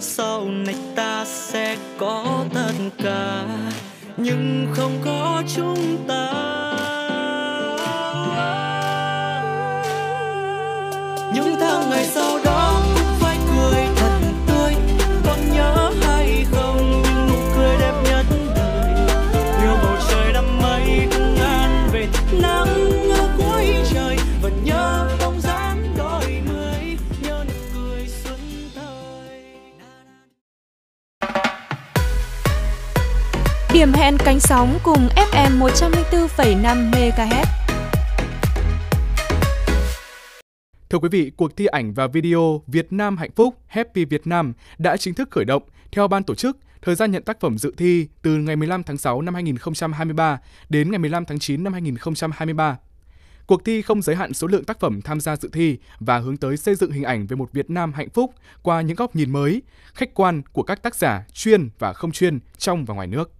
Sau 0.00 0.48
này 0.48 0.74
ta 0.96 1.24
sẽ 1.24 1.76
có 1.98 2.44
tất 2.54 2.72
cả 3.04 3.44
nhưng 4.16 4.66
không 4.74 4.92
có 5.04 5.42
chúng 5.56 5.93
Điểm 33.74 33.92
hẹn 33.92 34.16
cánh 34.24 34.40
sóng 34.40 34.78
cùng 34.82 35.08
FM 35.32 35.58
104,5 35.58 36.90
MHz. 36.90 37.44
Thưa 40.90 40.98
quý 40.98 41.08
vị, 41.08 41.32
cuộc 41.36 41.56
thi 41.56 41.66
ảnh 41.66 41.94
và 41.94 42.06
video 42.06 42.62
Việt 42.66 42.92
Nam 42.92 43.16
hạnh 43.16 43.30
phúc 43.36 43.54
Happy 43.66 44.04
Việt 44.04 44.26
Nam 44.26 44.52
đã 44.78 44.96
chính 44.96 45.14
thức 45.14 45.28
khởi 45.30 45.44
động. 45.44 45.62
Theo 45.92 46.08
ban 46.08 46.24
tổ 46.24 46.34
chức, 46.34 46.58
thời 46.82 46.94
gian 46.94 47.10
nhận 47.10 47.22
tác 47.22 47.40
phẩm 47.40 47.58
dự 47.58 47.74
thi 47.76 48.08
từ 48.22 48.36
ngày 48.36 48.56
15 48.56 48.82
tháng 48.82 48.98
6 48.98 49.22
năm 49.22 49.34
2023 49.34 50.40
đến 50.68 50.90
ngày 50.90 50.98
15 50.98 51.24
tháng 51.24 51.38
9 51.38 51.64
năm 51.64 51.72
2023. 51.72 52.78
Cuộc 53.46 53.64
thi 53.64 53.82
không 53.82 54.02
giới 54.02 54.16
hạn 54.16 54.34
số 54.34 54.46
lượng 54.46 54.64
tác 54.64 54.80
phẩm 54.80 55.02
tham 55.02 55.20
gia 55.20 55.36
dự 55.36 55.48
thi 55.52 55.78
và 55.98 56.18
hướng 56.18 56.36
tới 56.36 56.56
xây 56.56 56.74
dựng 56.74 56.90
hình 56.90 57.04
ảnh 57.04 57.26
về 57.26 57.36
một 57.36 57.52
Việt 57.52 57.70
Nam 57.70 57.92
hạnh 57.92 58.10
phúc 58.10 58.34
qua 58.62 58.80
những 58.80 58.96
góc 58.96 59.16
nhìn 59.16 59.32
mới, 59.32 59.62
khách 59.94 60.14
quan 60.14 60.42
của 60.52 60.62
các 60.62 60.82
tác 60.82 60.94
giả 60.94 61.24
chuyên 61.32 61.68
và 61.78 61.92
không 61.92 62.12
chuyên 62.12 62.38
trong 62.58 62.84
và 62.84 62.94
ngoài 62.94 63.06
nước. 63.06 63.30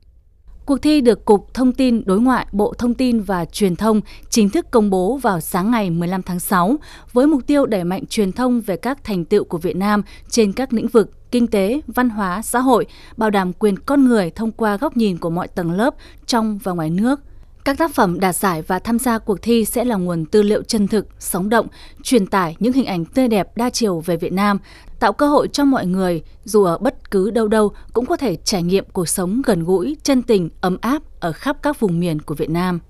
Cuộc 0.67 0.83
thi 0.83 1.01
được 1.01 1.25
Cục 1.25 1.55
Thông 1.55 1.73
tin 1.73 2.03
Đối 2.07 2.21
ngoại 2.21 2.47
Bộ 2.53 2.75
Thông 2.79 2.95
tin 2.95 3.21
và 3.21 3.45
Truyền 3.45 3.77
thông 3.77 4.01
chính 4.31 4.51
thức 4.51 4.67
công 4.71 4.91
bố 4.91 5.17
vào 5.17 5.41
sáng 5.41 5.71
ngày 5.71 5.91
15 5.91 6.23
tháng 6.23 6.41
6 6.41 6.77
với 7.13 7.27
mục 7.27 7.47
tiêu 7.47 7.67
đẩy 7.67 7.85
mạnh 7.85 8.07
truyền 8.07 8.33
thông 8.33 8.61
về 8.61 8.77
các 8.77 9.05
thành 9.05 9.25
tựu 9.25 9.45
của 9.45 9.59
Việt 9.59 9.77
Nam 9.77 10.03
trên 10.29 10.53
các 10.53 10.73
lĩnh 10.73 10.89
vực 10.89 11.31
kinh 11.31 11.47
tế, 11.47 11.81
văn 11.87 12.11
hóa, 12.11 12.43
xã 12.43 12.61
hội, 12.61 12.87
bảo 13.17 13.31
đảm 13.31 13.53
quyền 13.53 13.79
con 13.79 14.05
người 14.05 14.31
thông 14.31 14.53
qua 14.53 14.77
góc 14.77 14.97
nhìn 14.97 15.19
của 15.19 15.31
mọi 15.31 15.49
tầng 15.49 15.73
lớp 15.73 15.95
trong 16.27 16.59
và 16.59 16.73
ngoài 16.73 16.91
nước. 16.91 17.21
Các 17.65 17.79
tác 17.79 17.95
phẩm 17.95 18.21
đạt 18.21 18.37
giải 18.37 18.63
và 18.63 18.79
tham 18.79 18.99
gia 18.99 19.19
cuộc 19.19 19.43
thi 19.43 19.65
sẽ 19.65 19.85
là 19.85 19.97
nguồn 19.97 20.25
tư 20.25 20.43
liệu 20.43 20.63
chân 20.63 20.89
thực, 20.89 21.07
sống 21.19 21.49
động, 21.49 21.67
truyền 22.03 22.27
tải 22.27 22.57
những 22.59 22.73
hình 22.73 22.87
ảnh 22.87 23.05
tươi 23.05 23.29
đẹp 23.29 23.57
đa 23.57 23.71
chiều 23.71 24.01
về 24.01 24.17
Việt 24.17 24.33
Nam, 24.33 24.59
tạo 25.01 25.13
cơ 25.13 25.29
hội 25.29 25.49
cho 25.49 25.65
mọi 25.65 25.87
người, 25.87 26.23
dù 26.45 26.65
ở 26.65 26.79
bất 26.79 27.11
cứ 27.11 27.31
đâu 27.31 27.49
đâu, 27.49 27.73
cũng 27.93 28.07
có 28.07 28.17
thể 28.17 28.37
trải 28.37 28.63
nghiệm 28.63 28.85
cuộc 28.93 29.09
sống 29.09 29.43
gần 29.47 29.65
gũi, 29.65 29.97
chân 30.03 30.23
tình, 30.23 30.51
ấm 30.61 30.77
áp 30.81 31.03
ở 31.21 31.33
khắp 31.33 31.57
các 31.63 31.81
vùng 31.81 32.01
miền 32.01 32.21
của 32.21 32.35
Việt 32.35 32.51
Nam. 32.51 32.81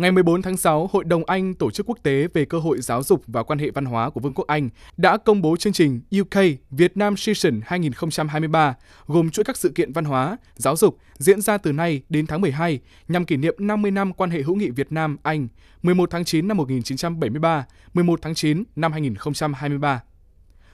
Ngày 0.00 0.12
14 0.12 0.42
tháng 0.42 0.56
6, 0.56 0.86
Hội 0.92 1.04
đồng 1.04 1.24
Anh, 1.24 1.54
Tổ 1.54 1.70
chức 1.70 1.86
Quốc 1.86 1.98
tế 2.02 2.26
về 2.34 2.44
cơ 2.44 2.58
hội 2.58 2.80
giáo 2.80 3.02
dục 3.02 3.22
và 3.26 3.42
quan 3.42 3.58
hệ 3.58 3.70
văn 3.70 3.84
hóa 3.84 4.10
của 4.10 4.20
Vương 4.20 4.34
quốc 4.34 4.46
Anh 4.46 4.68
đã 4.96 5.16
công 5.16 5.42
bố 5.42 5.56
chương 5.56 5.72
trình 5.72 6.00
UK 6.20 6.40
Việt 6.70 6.96
Nam 6.96 7.16
Session 7.16 7.60
2023, 7.64 8.74
gồm 9.06 9.30
chuỗi 9.30 9.44
các 9.44 9.56
sự 9.56 9.68
kiện 9.68 9.92
văn 9.92 10.04
hóa, 10.04 10.36
giáo 10.54 10.76
dục 10.76 10.98
diễn 11.18 11.40
ra 11.40 11.58
từ 11.58 11.72
nay 11.72 12.02
đến 12.08 12.26
tháng 12.26 12.40
12 12.40 12.80
nhằm 13.08 13.24
kỷ 13.24 13.36
niệm 13.36 13.54
50 13.58 13.90
năm 13.90 14.12
quan 14.12 14.30
hệ 14.30 14.42
hữu 14.42 14.56
nghị 14.56 14.70
Việt 14.70 14.92
Nam 14.92 15.16
Anh 15.22 15.48
11 15.82 16.10
tháng 16.10 16.24
9 16.24 16.48
năm 16.48 16.56
1973, 16.56 17.66
11 17.94 18.22
tháng 18.22 18.34
9 18.34 18.64
năm 18.76 18.92
2023. 18.92 20.02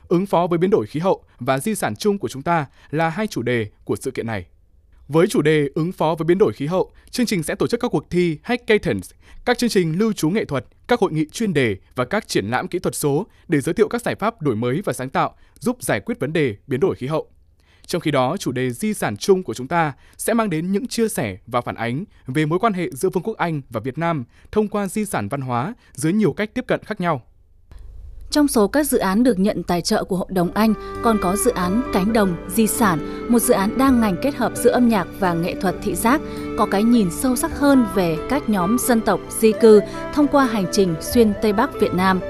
Ứng 0.08 0.26
phó 0.26 0.46
với 0.46 0.58
biến 0.58 0.70
đổi 0.70 0.86
khí 0.86 1.00
hậu 1.00 1.24
và 1.38 1.58
di 1.58 1.74
sản 1.74 1.96
chung 1.96 2.18
của 2.18 2.28
chúng 2.28 2.42
ta 2.42 2.66
là 2.90 3.08
hai 3.08 3.26
chủ 3.26 3.42
đề 3.42 3.66
của 3.84 3.96
sự 3.96 4.10
kiện 4.10 4.26
này. 4.26 4.46
Với 5.08 5.26
chủ 5.26 5.42
đề 5.42 5.68
ứng 5.74 5.92
phó 5.92 6.14
với 6.14 6.24
biến 6.24 6.38
đổi 6.38 6.52
khí 6.52 6.66
hậu, 6.66 6.92
chương 7.10 7.26
trình 7.26 7.42
sẽ 7.42 7.54
tổ 7.54 7.66
chức 7.66 7.80
các 7.80 7.88
cuộc 7.88 8.10
thi 8.10 8.38
hackathons, 8.42 9.10
các 9.44 9.58
chương 9.58 9.70
trình 9.70 9.98
lưu 9.98 10.12
trú 10.12 10.30
nghệ 10.30 10.44
thuật, 10.44 10.66
các 10.88 11.00
hội 11.00 11.12
nghị 11.12 11.28
chuyên 11.32 11.52
đề 11.52 11.76
và 11.94 12.04
các 12.04 12.28
triển 12.28 12.46
lãm 12.46 12.68
kỹ 12.68 12.78
thuật 12.78 12.94
số 12.94 13.26
để 13.48 13.60
giới 13.60 13.74
thiệu 13.74 13.88
các 13.88 14.02
giải 14.02 14.14
pháp 14.14 14.42
đổi 14.42 14.56
mới 14.56 14.82
và 14.84 14.92
sáng 14.92 15.10
tạo 15.10 15.34
giúp 15.58 15.82
giải 15.82 16.00
quyết 16.00 16.20
vấn 16.20 16.32
đề 16.32 16.56
biến 16.66 16.80
đổi 16.80 16.94
khí 16.94 17.06
hậu. 17.06 17.30
Trong 17.86 18.00
khi 18.00 18.10
đó, 18.10 18.36
chủ 18.36 18.52
đề 18.52 18.70
di 18.70 18.94
sản 18.94 19.16
chung 19.16 19.42
của 19.42 19.54
chúng 19.54 19.68
ta 19.68 19.92
sẽ 20.16 20.34
mang 20.34 20.50
đến 20.50 20.72
những 20.72 20.86
chia 20.86 21.08
sẻ 21.08 21.38
và 21.46 21.60
phản 21.60 21.74
ánh 21.74 22.04
về 22.26 22.46
mối 22.46 22.58
quan 22.58 22.72
hệ 22.72 22.90
giữa 22.90 23.08
Vương 23.10 23.22
quốc 23.22 23.36
Anh 23.36 23.62
và 23.70 23.80
Việt 23.80 23.98
Nam 23.98 24.24
thông 24.52 24.68
qua 24.68 24.86
di 24.86 25.04
sản 25.04 25.28
văn 25.28 25.40
hóa 25.40 25.74
dưới 25.92 26.12
nhiều 26.12 26.32
cách 26.32 26.54
tiếp 26.54 26.64
cận 26.68 26.80
khác 26.84 27.00
nhau. 27.00 27.22
Trong 28.36 28.48
số 28.48 28.68
các 28.68 28.86
dự 28.86 28.98
án 28.98 29.22
được 29.22 29.38
nhận 29.38 29.62
tài 29.62 29.82
trợ 29.82 30.04
của 30.04 30.16
Hội 30.16 30.26
đồng 30.30 30.50
Anh 30.54 30.74
còn 31.02 31.18
có 31.22 31.36
dự 31.36 31.50
án 31.50 31.82
Cánh 31.92 32.12
đồng, 32.12 32.36
Di 32.48 32.66
sản, 32.66 33.26
một 33.28 33.38
dự 33.38 33.54
án 33.54 33.78
đa 33.78 33.90
ngành 33.90 34.16
kết 34.22 34.34
hợp 34.36 34.52
giữa 34.54 34.70
âm 34.70 34.88
nhạc 34.88 35.06
và 35.18 35.34
nghệ 35.34 35.54
thuật 35.60 35.74
thị 35.82 35.94
giác, 35.94 36.20
có 36.58 36.66
cái 36.66 36.82
nhìn 36.82 37.10
sâu 37.10 37.36
sắc 37.36 37.58
hơn 37.58 37.86
về 37.94 38.16
các 38.30 38.48
nhóm 38.48 38.78
dân 38.78 39.00
tộc 39.00 39.20
di 39.38 39.52
cư 39.60 39.80
thông 40.14 40.28
qua 40.28 40.44
hành 40.44 40.66
trình 40.72 40.94
xuyên 41.00 41.32
Tây 41.42 41.52
Bắc 41.52 41.80
Việt 41.80 41.94
Nam. 41.94 42.20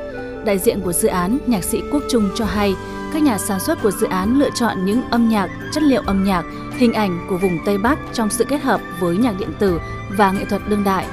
Đại 0.45 0.59
diện 0.59 0.81
của 0.81 0.93
dự 0.93 1.09
án, 1.09 1.39
nhạc 1.47 1.65
sĩ 1.65 1.81
Quốc 1.93 2.03
Trung 2.09 2.29
cho 2.35 2.45
hay, 2.45 2.75
các 3.13 3.23
nhà 3.23 3.39
sản 3.39 3.61
xuất 3.61 3.83
của 3.83 3.91
dự 3.91 4.07
án 4.07 4.39
lựa 4.39 4.51
chọn 4.55 4.85
những 4.85 5.03
âm 5.11 5.29
nhạc, 5.29 5.51
chất 5.73 5.83
liệu 5.83 6.03
âm 6.07 6.25
nhạc, 6.25 6.45
hình 6.77 6.93
ảnh 6.93 7.27
của 7.31 7.39
vùng 7.39 7.59
Tây 7.65 7.79
Bắc 7.79 7.99
trong 8.13 8.31
sự 8.31 8.45
kết 8.45 8.63
hợp 8.63 8.81
với 9.01 9.17
nhạc 9.17 9.39
điện 9.39 9.51
tử 9.59 9.81
và 10.17 10.33
nghệ 10.33 10.45
thuật 10.45 10.63
đương 10.69 10.85
đại. 10.85 11.07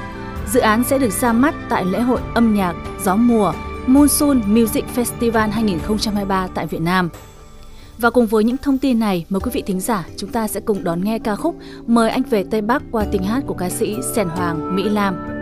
Dự 0.52 0.60
án 0.60 0.84
sẽ 0.84 0.98
được 0.98 1.12
ra 1.12 1.32
mắt 1.32 1.54
tại 1.68 1.84
lễ 1.84 2.00
hội 2.00 2.20
âm 2.34 2.54
nhạc 2.54 2.74
Gió 3.04 3.16
mùa 3.16 3.52
Monsoon 3.86 4.40
Music 4.46 4.84
Festival 4.94 5.50
2023 5.50 6.48
tại 6.54 6.66
Việt 6.66 6.80
Nam. 6.80 7.08
Và 7.98 8.10
cùng 8.10 8.26
với 8.26 8.44
những 8.44 8.56
thông 8.56 8.78
tin 8.78 8.98
này, 8.98 9.24
mời 9.28 9.40
quý 9.40 9.50
vị 9.54 9.62
thính 9.66 9.80
giả 9.80 10.06
chúng 10.16 10.30
ta 10.30 10.48
sẽ 10.48 10.60
cùng 10.60 10.84
đón 10.84 11.04
nghe 11.04 11.18
ca 11.18 11.36
khúc 11.36 11.56
Mời 11.86 12.10
anh 12.10 12.22
về 12.22 12.44
Tây 12.50 12.60
Bắc 12.60 12.82
qua 12.90 13.04
tiếng 13.12 13.22
hát 13.22 13.42
của 13.46 13.54
ca 13.54 13.70
sĩ 13.70 13.96
Sèn 14.14 14.28
Hoàng 14.28 14.76
Mỹ 14.76 14.82
Lam. 14.88 15.33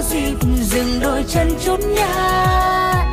Có 0.00 0.06
dịp 0.06 0.34
dừng 0.62 1.00
đôi 1.00 1.24
chân 1.28 1.48
chút 1.64 1.80
nhát 1.96 3.06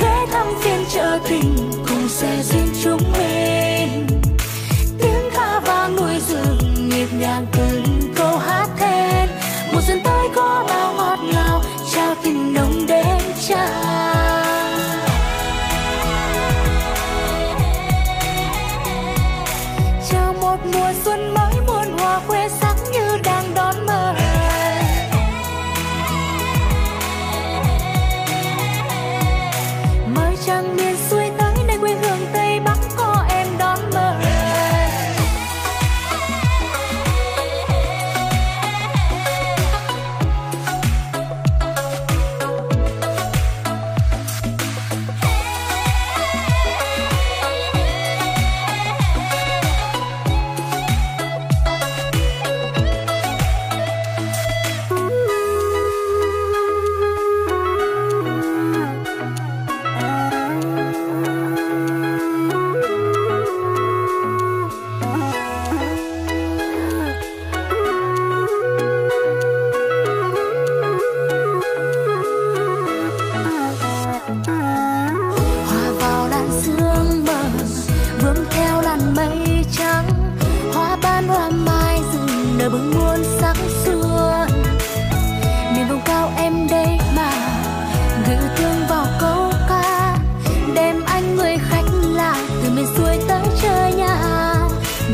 ghé 0.00 0.26
thăm 0.32 0.46
phiên 0.60 0.84
chợ 0.94 1.18
tình 1.28 1.56
cùng 1.88 2.08
xe 2.08 2.42
duyên 2.42 2.66
chúng 2.82 3.12
mình 3.12 4.06
tiếng 4.98 5.30
ca 5.34 5.60
vang 5.60 5.96
nuôi 5.96 6.20
rừng 6.28 6.88
nhịp 6.88 7.08
nhàng 7.18 7.46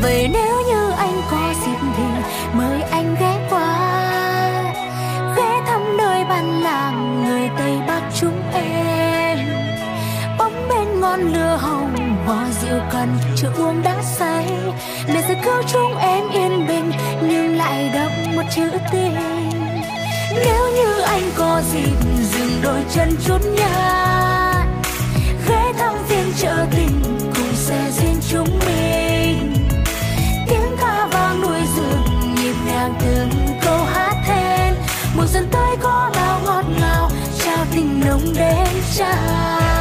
vậy 0.03 0.29
nếu 0.33 0.61
như 0.69 0.91
anh 0.91 1.23
có 1.31 1.55
dịp 1.65 1.79
thì 1.97 2.05
mời 2.53 2.83
anh 2.83 3.17
ghé 3.21 3.47
qua. 3.51 3.91
Ghé 5.37 5.63
thăm 5.67 5.97
nơi 5.97 6.25
bản 6.25 6.63
làng 6.63 7.25
người 7.25 7.51
tây 7.59 7.79
bắc 7.89 8.03
chúng 8.21 8.43
em. 8.53 9.39
Bóng 10.39 10.69
bên 10.69 11.01
ngọn 11.01 11.21
lửa 11.21 11.59
hồng 11.61 12.17
hoa 12.27 12.47
rượu 12.63 12.81
cần 12.93 13.09
chưa 13.37 13.53
uống 13.59 13.83
đã 13.83 14.03
say. 14.03 14.47
Để 15.07 15.23
sẽ 15.29 15.35
cứu 15.45 15.63
chúng 15.73 15.97
em 15.97 16.29
yên 16.33 16.67
bình, 16.69 16.91
nhưng 17.23 17.57
lại 17.57 17.91
đậm 17.95 18.37
một 18.37 18.43
chữ 18.57 18.71
tình 18.93 19.17
nếu 20.35 20.71
như 20.75 21.01
anh 21.01 21.23
có 21.37 21.63
dịp, 21.73 21.97
dừng 22.23 22.63
đôi 22.63 22.81
chân 22.95 23.09
chút 23.27 23.39
nhà 23.57 24.67
ghé 25.49 25.73
thăm 25.79 25.95
phiên 26.09 26.33
chợ 26.39 26.67
tình, 26.71 27.03
cùng 27.23 27.55
xe 27.55 27.91
duyên 27.91 28.17
chúng 28.31 28.59
mình. 28.67 29.10
Mùa 35.21 35.27
xuân 35.27 35.49
tới 35.51 35.77
có 35.83 36.11
bao 36.15 36.41
ngọt 36.45 36.65
ngào 36.81 37.11
trao 37.39 37.67
tình 37.75 38.01
nồng 38.07 38.35
đến 38.35 38.69
trao. 38.97 39.80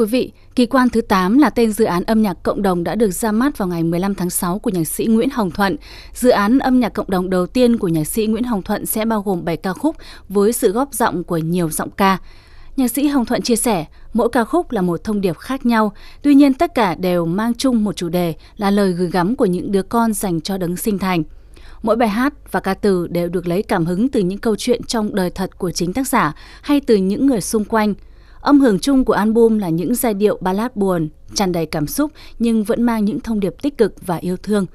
Quý 0.00 0.06
vị, 0.06 0.32
Kỳ 0.54 0.66
quan 0.66 0.88
thứ 0.88 1.00
8 1.00 1.38
là 1.38 1.50
tên 1.50 1.72
dự 1.72 1.84
án 1.84 2.04
âm 2.04 2.22
nhạc 2.22 2.42
cộng 2.42 2.62
đồng 2.62 2.84
đã 2.84 2.94
được 2.94 3.10
ra 3.10 3.32
mắt 3.32 3.58
vào 3.58 3.68
ngày 3.68 3.82
15 3.82 4.14
tháng 4.14 4.30
6 4.30 4.58
của 4.58 4.70
nhạc 4.70 4.84
sĩ 4.84 5.06
Nguyễn 5.06 5.30
Hồng 5.30 5.50
Thuận. 5.50 5.76
Dự 6.14 6.30
án 6.30 6.58
âm 6.58 6.80
nhạc 6.80 6.88
cộng 6.88 7.10
đồng 7.10 7.30
đầu 7.30 7.46
tiên 7.46 7.78
của 7.78 7.88
nhạc 7.88 8.04
sĩ 8.04 8.26
Nguyễn 8.26 8.44
Hồng 8.44 8.62
Thuận 8.62 8.86
sẽ 8.86 9.04
bao 9.04 9.22
gồm 9.22 9.44
7 9.44 9.56
ca 9.56 9.72
khúc 9.72 9.96
với 10.28 10.52
sự 10.52 10.72
góp 10.72 10.94
giọng 10.94 11.24
của 11.24 11.36
nhiều 11.36 11.70
giọng 11.70 11.90
ca. 11.90 12.18
Nhạc 12.76 12.88
sĩ 12.88 13.06
Hồng 13.06 13.26
Thuận 13.26 13.42
chia 13.42 13.56
sẻ, 13.56 13.84
mỗi 14.12 14.28
ca 14.28 14.44
khúc 14.44 14.70
là 14.72 14.82
một 14.82 15.04
thông 15.04 15.20
điệp 15.20 15.38
khác 15.38 15.66
nhau, 15.66 15.92
tuy 16.22 16.34
nhiên 16.34 16.54
tất 16.54 16.74
cả 16.74 16.94
đều 16.94 17.26
mang 17.26 17.54
chung 17.54 17.84
một 17.84 17.96
chủ 17.96 18.08
đề 18.08 18.34
là 18.56 18.70
lời 18.70 18.92
gửi 18.92 19.10
gắm 19.10 19.36
của 19.36 19.46
những 19.46 19.72
đứa 19.72 19.82
con 19.82 20.12
dành 20.12 20.40
cho 20.40 20.58
đấng 20.58 20.76
sinh 20.76 20.98
thành. 20.98 21.22
Mỗi 21.82 21.96
bài 21.96 22.08
hát 22.08 22.34
và 22.52 22.60
ca 22.60 22.74
từ 22.74 23.06
đều 23.06 23.28
được 23.28 23.46
lấy 23.46 23.62
cảm 23.62 23.86
hứng 23.86 24.08
từ 24.08 24.20
những 24.20 24.38
câu 24.38 24.56
chuyện 24.56 24.82
trong 24.82 25.14
đời 25.14 25.30
thật 25.30 25.58
của 25.58 25.70
chính 25.70 25.92
tác 25.92 26.08
giả 26.08 26.34
hay 26.62 26.80
từ 26.80 26.96
những 26.96 27.26
người 27.26 27.40
xung 27.40 27.64
quanh. 27.64 27.94
Âm 28.40 28.60
hưởng 28.60 28.78
chung 28.78 29.04
của 29.04 29.12
album 29.12 29.58
là 29.58 29.68
những 29.68 29.94
giai 29.94 30.14
điệu 30.14 30.38
ballad 30.40 30.72
buồn, 30.74 31.08
tràn 31.34 31.52
đầy 31.52 31.66
cảm 31.66 31.86
xúc 31.86 32.12
nhưng 32.38 32.64
vẫn 32.64 32.82
mang 32.82 33.04
những 33.04 33.20
thông 33.20 33.40
điệp 33.40 33.54
tích 33.62 33.78
cực 33.78 34.06
và 34.06 34.16
yêu 34.16 34.36
thương. 34.36 34.66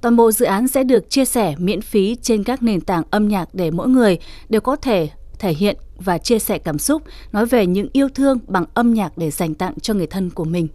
Toàn 0.00 0.16
bộ 0.16 0.32
dự 0.32 0.44
án 0.44 0.68
sẽ 0.68 0.84
được 0.84 1.10
chia 1.10 1.24
sẻ 1.24 1.54
miễn 1.58 1.80
phí 1.80 2.16
trên 2.22 2.44
các 2.44 2.62
nền 2.62 2.80
tảng 2.80 3.02
âm 3.10 3.28
nhạc 3.28 3.48
để 3.52 3.70
mỗi 3.70 3.88
người 3.88 4.18
đều 4.48 4.60
có 4.60 4.76
thể 4.76 5.08
thể 5.38 5.52
hiện 5.52 5.76
và 5.96 6.18
chia 6.18 6.38
sẻ 6.38 6.58
cảm 6.58 6.78
xúc, 6.78 7.02
nói 7.32 7.46
về 7.46 7.66
những 7.66 7.88
yêu 7.92 8.08
thương 8.08 8.38
bằng 8.46 8.64
âm 8.74 8.94
nhạc 8.94 9.18
để 9.18 9.30
dành 9.30 9.54
tặng 9.54 9.74
cho 9.82 9.94
người 9.94 10.06
thân 10.06 10.30
của 10.30 10.44
mình. 10.44 10.68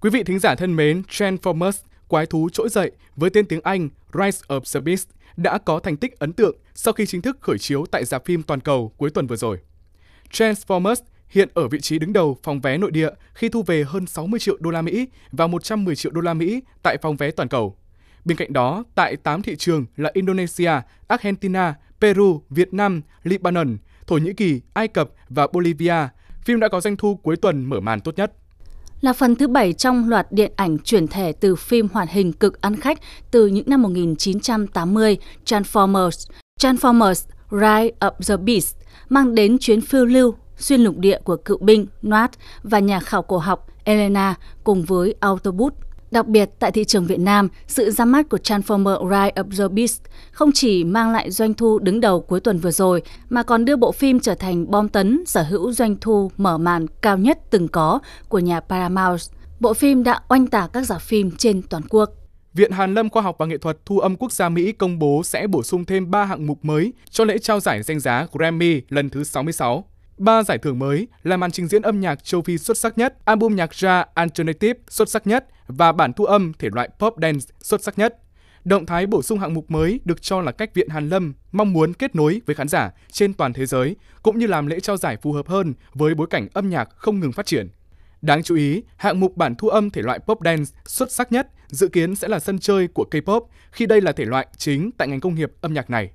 Quý 0.00 0.10
vị 0.10 0.22
thính 0.22 0.38
giả 0.38 0.54
thân 0.54 0.76
mến, 0.76 1.02
Transformers, 1.10 1.78
quái 2.08 2.26
thú 2.26 2.48
trỗi 2.52 2.68
dậy 2.68 2.90
với 3.16 3.30
tên 3.30 3.46
tiếng 3.46 3.60
Anh 3.62 3.88
Rise 4.14 4.40
of 4.48 4.60
the 4.74 4.80
Beast 4.80 5.08
đã 5.36 5.58
có 5.58 5.80
thành 5.80 5.96
tích 5.96 6.18
ấn 6.18 6.32
tượng 6.32 6.56
sau 6.74 6.92
khi 6.92 7.06
chính 7.06 7.22
thức 7.22 7.38
khởi 7.40 7.58
chiếu 7.58 7.84
tại 7.90 8.04
rạp 8.04 8.24
phim 8.24 8.42
toàn 8.42 8.60
cầu 8.60 8.92
cuối 8.96 9.10
tuần 9.10 9.26
vừa 9.26 9.36
rồi. 9.36 9.58
Transformers 10.32 11.02
hiện 11.30 11.48
ở 11.54 11.68
vị 11.68 11.80
trí 11.80 11.98
đứng 11.98 12.12
đầu 12.12 12.36
phòng 12.42 12.60
vé 12.60 12.78
nội 12.78 12.90
địa 12.90 13.10
khi 13.34 13.48
thu 13.48 13.62
về 13.62 13.84
hơn 13.84 14.06
60 14.06 14.40
triệu 14.40 14.56
đô 14.60 14.70
la 14.70 14.82
Mỹ 14.82 15.08
và 15.32 15.46
110 15.46 15.96
triệu 15.96 16.12
đô 16.12 16.20
la 16.20 16.34
Mỹ 16.34 16.62
tại 16.82 16.96
phòng 17.02 17.16
vé 17.16 17.30
toàn 17.30 17.48
cầu. 17.48 17.76
Bên 18.24 18.36
cạnh 18.36 18.52
đó, 18.52 18.84
tại 18.94 19.16
8 19.16 19.42
thị 19.42 19.56
trường 19.56 19.86
là 19.96 20.10
Indonesia, 20.14 20.72
Argentina, 21.08 21.74
Peru, 22.00 22.42
Việt 22.50 22.74
Nam, 22.74 23.02
Lebanon, 23.22 23.76
Thổ 24.06 24.16
Nhĩ 24.16 24.32
Kỳ, 24.32 24.60
Ai 24.72 24.88
Cập 24.88 25.10
và 25.28 25.46
Bolivia, 25.52 26.08
phim 26.44 26.60
đã 26.60 26.68
có 26.68 26.80
doanh 26.80 26.96
thu 26.96 27.14
cuối 27.14 27.36
tuần 27.36 27.64
mở 27.64 27.80
màn 27.80 28.00
tốt 28.00 28.14
nhất. 28.16 28.32
Là 29.00 29.12
phần 29.12 29.36
thứ 29.36 29.48
bảy 29.48 29.72
trong 29.72 30.08
loạt 30.08 30.32
điện 30.32 30.52
ảnh 30.56 30.78
chuyển 30.78 31.06
thể 31.06 31.32
từ 31.32 31.56
phim 31.56 31.88
hoạt 31.92 32.10
hình 32.10 32.32
cực 32.32 32.60
ăn 32.60 32.76
khách 32.76 32.98
từ 33.30 33.46
những 33.46 33.64
năm 33.66 33.82
1980 33.82 35.18
Transformers, 35.44 36.30
Transformers 36.60 37.26
Rise 37.50 37.96
of 38.00 38.10
the 38.28 38.36
Beast 38.36 38.76
mang 39.08 39.34
đến 39.34 39.58
chuyến 39.58 39.80
phiêu 39.80 40.04
lưu 40.04 40.34
xuyên 40.60 40.80
lục 40.80 40.96
địa 40.98 41.18
của 41.24 41.36
cựu 41.36 41.58
binh 41.58 41.86
Noat 42.06 42.30
và 42.62 42.78
nhà 42.78 43.00
khảo 43.00 43.22
cổ 43.22 43.38
học 43.38 43.66
Elena 43.84 44.34
cùng 44.64 44.82
với 44.82 45.14
Autobot. 45.20 45.72
Đặc 46.10 46.26
biệt 46.26 46.50
tại 46.58 46.72
thị 46.72 46.84
trường 46.84 47.06
Việt 47.06 47.20
Nam, 47.20 47.48
sự 47.66 47.90
ra 47.90 48.04
mắt 48.04 48.28
của 48.28 48.36
Transformer 48.36 49.10
Rise 49.10 49.42
of 49.42 49.58
the 49.58 49.74
Beast 49.74 50.00
không 50.32 50.50
chỉ 50.54 50.84
mang 50.84 51.12
lại 51.12 51.30
doanh 51.30 51.54
thu 51.54 51.78
đứng 51.78 52.00
đầu 52.00 52.20
cuối 52.20 52.40
tuần 52.40 52.58
vừa 52.58 52.70
rồi, 52.70 53.02
mà 53.28 53.42
còn 53.42 53.64
đưa 53.64 53.76
bộ 53.76 53.92
phim 53.92 54.20
trở 54.20 54.34
thành 54.34 54.70
bom 54.70 54.88
tấn 54.88 55.24
sở 55.26 55.42
hữu 55.42 55.72
doanh 55.72 55.96
thu 56.00 56.30
mở 56.36 56.58
màn 56.58 56.86
cao 57.02 57.18
nhất 57.18 57.38
từng 57.50 57.68
có 57.68 58.00
của 58.28 58.38
nhà 58.38 58.60
Paramount. 58.60 59.20
Bộ 59.60 59.74
phim 59.74 60.02
đã 60.02 60.20
oanh 60.28 60.46
tả 60.46 60.68
các 60.72 60.82
giả 60.82 60.98
phim 60.98 61.30
trên 61.30 61.62
toàn 61.62 61.82
quốc. 61.90 62.10
Viện 62.54 62.72
Hàn 62.72 62.94
Lâm 62.94 63.10
Khoa 63.10 63.22
học 63.22 63.36
và 63.38 63.46
Nghệ 63.46 63.58
thuật 63.58 63.78
Thu 63.86 63.98
âm 63.98 64.16
Quốc 64.16 64.32
gia 64.32 64.48
Mỹ 64.48 64.72
công 64.72 64.98
bố 64.98 65.22
sẽ 65.24 65.46
bổ 65.46 65.62
sung 65.62 65.84
thêm 65.84 66.10
3 66.10 66.24
hạng 66.24 66.46
mục 66.46 66.64
mới 66.64 66.92
cho 67.10 67.24
lễ 67.24 67.38
trao 67.38 67.60
giải 67.60 67.82
danh 67.82 68.00
giá 68.00 68.26
Grammy 68.32 68.80
lần 68.88 69.10
thứ 69.10 69.24
66. 69.24 69.84
Ba 70.20 70.42
giải 70.42 70.58
thưởng 70.58 70.78
mới 70.78 71.08
là 71.22 71.36
màn 71.36 71.50
trình 71.50 71.68
diễn 71.68 71.82
âm 71.82 72.00
nhạc 72.00 72.24
châu 72.24 72.42
Phi 72.42 72.58
xuất 72.58 72.78
sắc 72.78 72.98
nhất, 72.98 73.24
album 73.24 73.56
nhạc 73.56 73.74
ra 73.74 74.04
alternative 74.14 74.80
xuất 74.88 75.08
sắc 75.08 75.26
nhất 75.26 75.46
và 75.66 75.92
bản 75.92 76.12
thu 76.12 76.24
âm 76.24 76.52
thể 76.58 76.68
loại 76.72 76.88
pop 76.98 77.14
dance 77.22 77.46
xuất 77.60 77.82
sắc 77.82 77.98
nhất. 77.98 78.18
Động 78.64 78.86
thái 78.86 79.06
bổ 79.06 79.22
sung 79.22 79.38
hạng 79.38 79.54
mục 79.54 79.70
mới 79.70 80.00
được 80.04 80.22
cho 80.22 80.40
là 80.40 80.52
cách 80.52 80.74
Viện 80.74 80.88
Hàn 80.88 81.08
Lâm 81.08 81.34
mong 81.52 81.72
muốn 81.72 81.92
kết 81.92 82.16
nối 82.16 82.40
với 82.46 82.56
khán 82.56 82.68
giả 82.68 82.90
trên 83.12 83.34
toàn 83.34 83.52
thế 83.52 83.66
giới 83.66 83.96
cũng 84.22 84.38
như 84.38 84.46
làm 84.46 84.66
lễ 84.66 84.80
trao 84.80 84.96
giải 84.96 85.16
phù 85.22 85.32
hợp 85.32 85.48
hơn 85.48 85.74
với 85.94 86.14
bối 86.14 86.26
cảnh 86.30 86.48
âm 86.52 86.70
nhạc 86.70 86.88
không 86.96 87.20
ngừng 87.20 87.32
phát 87.32 87.46
triển. 87.46 87.68
Đáng 88.22 88.42
chú 88.42 88.54
ý, 88.56 88.82
hạng 88.96 89.20
mục 89.20 89.36
bản 89.36 89.54
thu 89.54 89.68
âm 89.68 89.90
thể 89.90 90.02
loại 90.02 90.18
pop 90.18 90.38
dance 90.44 90.72
xuất 90.84 91.12
sắc 91.12 91.32
nhất 91.32 91.48
dự 91.68 91.88
kiến 91.88 92.16
sẽ 92.16 92.28
là 92.28 92.38
sân 92.38 92.58
chơi 92.58 92.88
của 92.88 93.06
K-pop 93.10 93.40
khi 93.72 93.86
đây 93.86 94.00
là 94.00 94.12
thể 94.12 94.24
loại 94.24 94.46
chính 94.56 94.90
tại 94.98 95.08
ngành 95.08 95.20
công 95.20 95.34
nghiệp 95.34 95.52
âm 95.60 95.74
nhạc 95.74 95.90
này. 95.90 96.10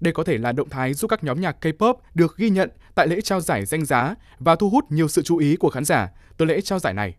Đây 0.00 0.12
có 0.12 0.24
thể 0.24 0.38
là 0.38 0.52
động 0.52 0.68
thái 0.68 0.94
giúp 0.94 1.08
các 1.08 1.24
nhóm 1.24 1.40
nhạc 1.40 1.56
K-pop 1.60 1.94
được 2.14 2.36
ghi 2.36 2.50
nhận 2.50 2.70
tại 2.96 3.08
lễ 3.08 3.20
trao 3.20 3.40
giải 3.40 3.64
danh 3.64 3.84
giá 3.84 4.14
và 4.38 4.56
thu 4.56 4.70
hút 4.70 4.84
nhiều 4.92 5.08
sự 5.08 5.22
chú 5.22 5.36
ý 5.36 5.56
của 5.56 5.70
khán 5.70 5.84
giả 5.84 6.08
từ 6.36 6.44
lễ 6.44 6.60
trao 6.60 6.78
giải 6.78 6.94
này. 6.94 7.14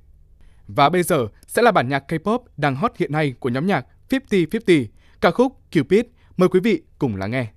Và 0.67 0.89
bây 0.89 1.03
giờ 1.03 1.27
sẽ 1.47 1.61
là 1.61 1.71
bản 1.71 1.89
nhạc 1.89 2.11
K-pop 2.11 2.39
đang 2.57 2.75
hot 2.75 2.91
hiện 2.97 3.11
nay 3.11 3.33
của 3.39 3.49
nhóm 3.49 3.67
nhạc 3.67 3.85
5050, 4.11 4.89
ca 5.21 5.31
khúc 5.31 5.53
Cupid. 5.73 6.01
Mời 6.37 6.49
quý 6.49 6.59
vị 6.59 6.81
cùng 6.99 7.15
lắng 7.15 7.31
nghe. 7.31 7.47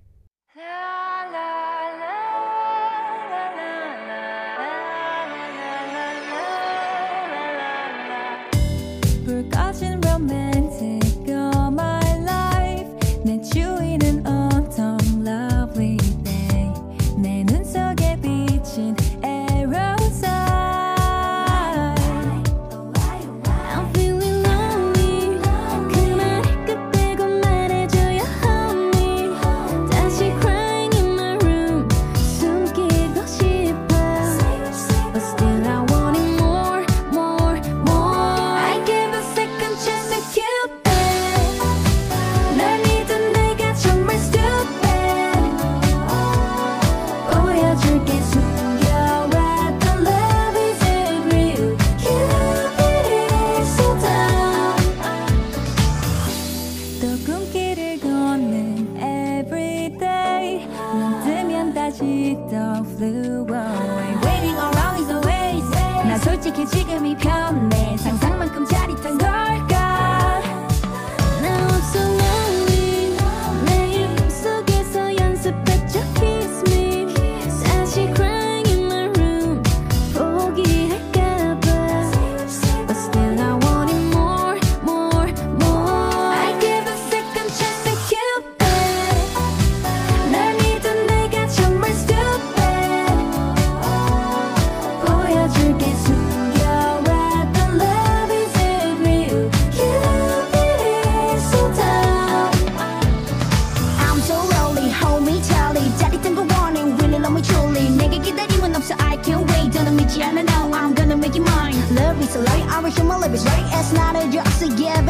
지금이 66.66 67.16
편 67.16 67.69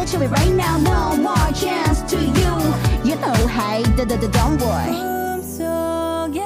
bet 0.00 0.12
you 0.12 0.22
it 0.22 0.30
right 0.30 0.52
now 0.52 0.78
No 0.78 1.16
more 1.16 1.52
chance 1.52 2.02
to 2.10 2.16
you 2.16 2.52
You 3.04 3.16
know 3.16 3.46
hey 3.46 3.82
da 3.96 4.04
da 4.04 4.16
da 4.16 4.28
don't 4.28 4.58
worry 4.60 4.92
꿈속에 5.52 6.40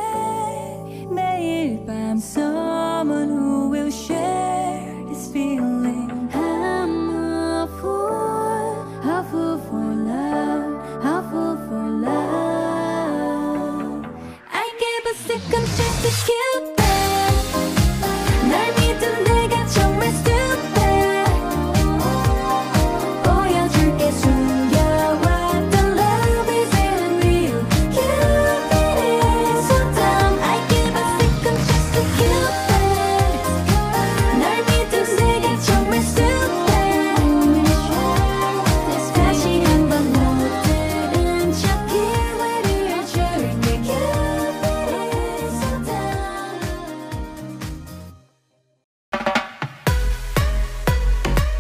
매일 1.10 1.86
밤 1.86 2.18
someone 2.18 3.30
who 3.30 3.68
will 3.70 3.90
share 3.90 4.94
this 5.08 5.30
feeling 5.32 6.10
I'm 6.34 6.92
a 7.10 7.68
fool 7.78 8.74
a 9.16 9.22
fool 9.30 9.58
for 9.66 9.86
love 10.10 10.72
a 11.04 11.16
fool 11.30 11.54
for 11.66 11.86
love 12.06 12.90
I 14.62 14.64
give 14.82 15.04
a 15.12 15.14
second 15.28 15.66
chance 15.76 15.98
to 16.04 16.10
Cupid 16.26 16.43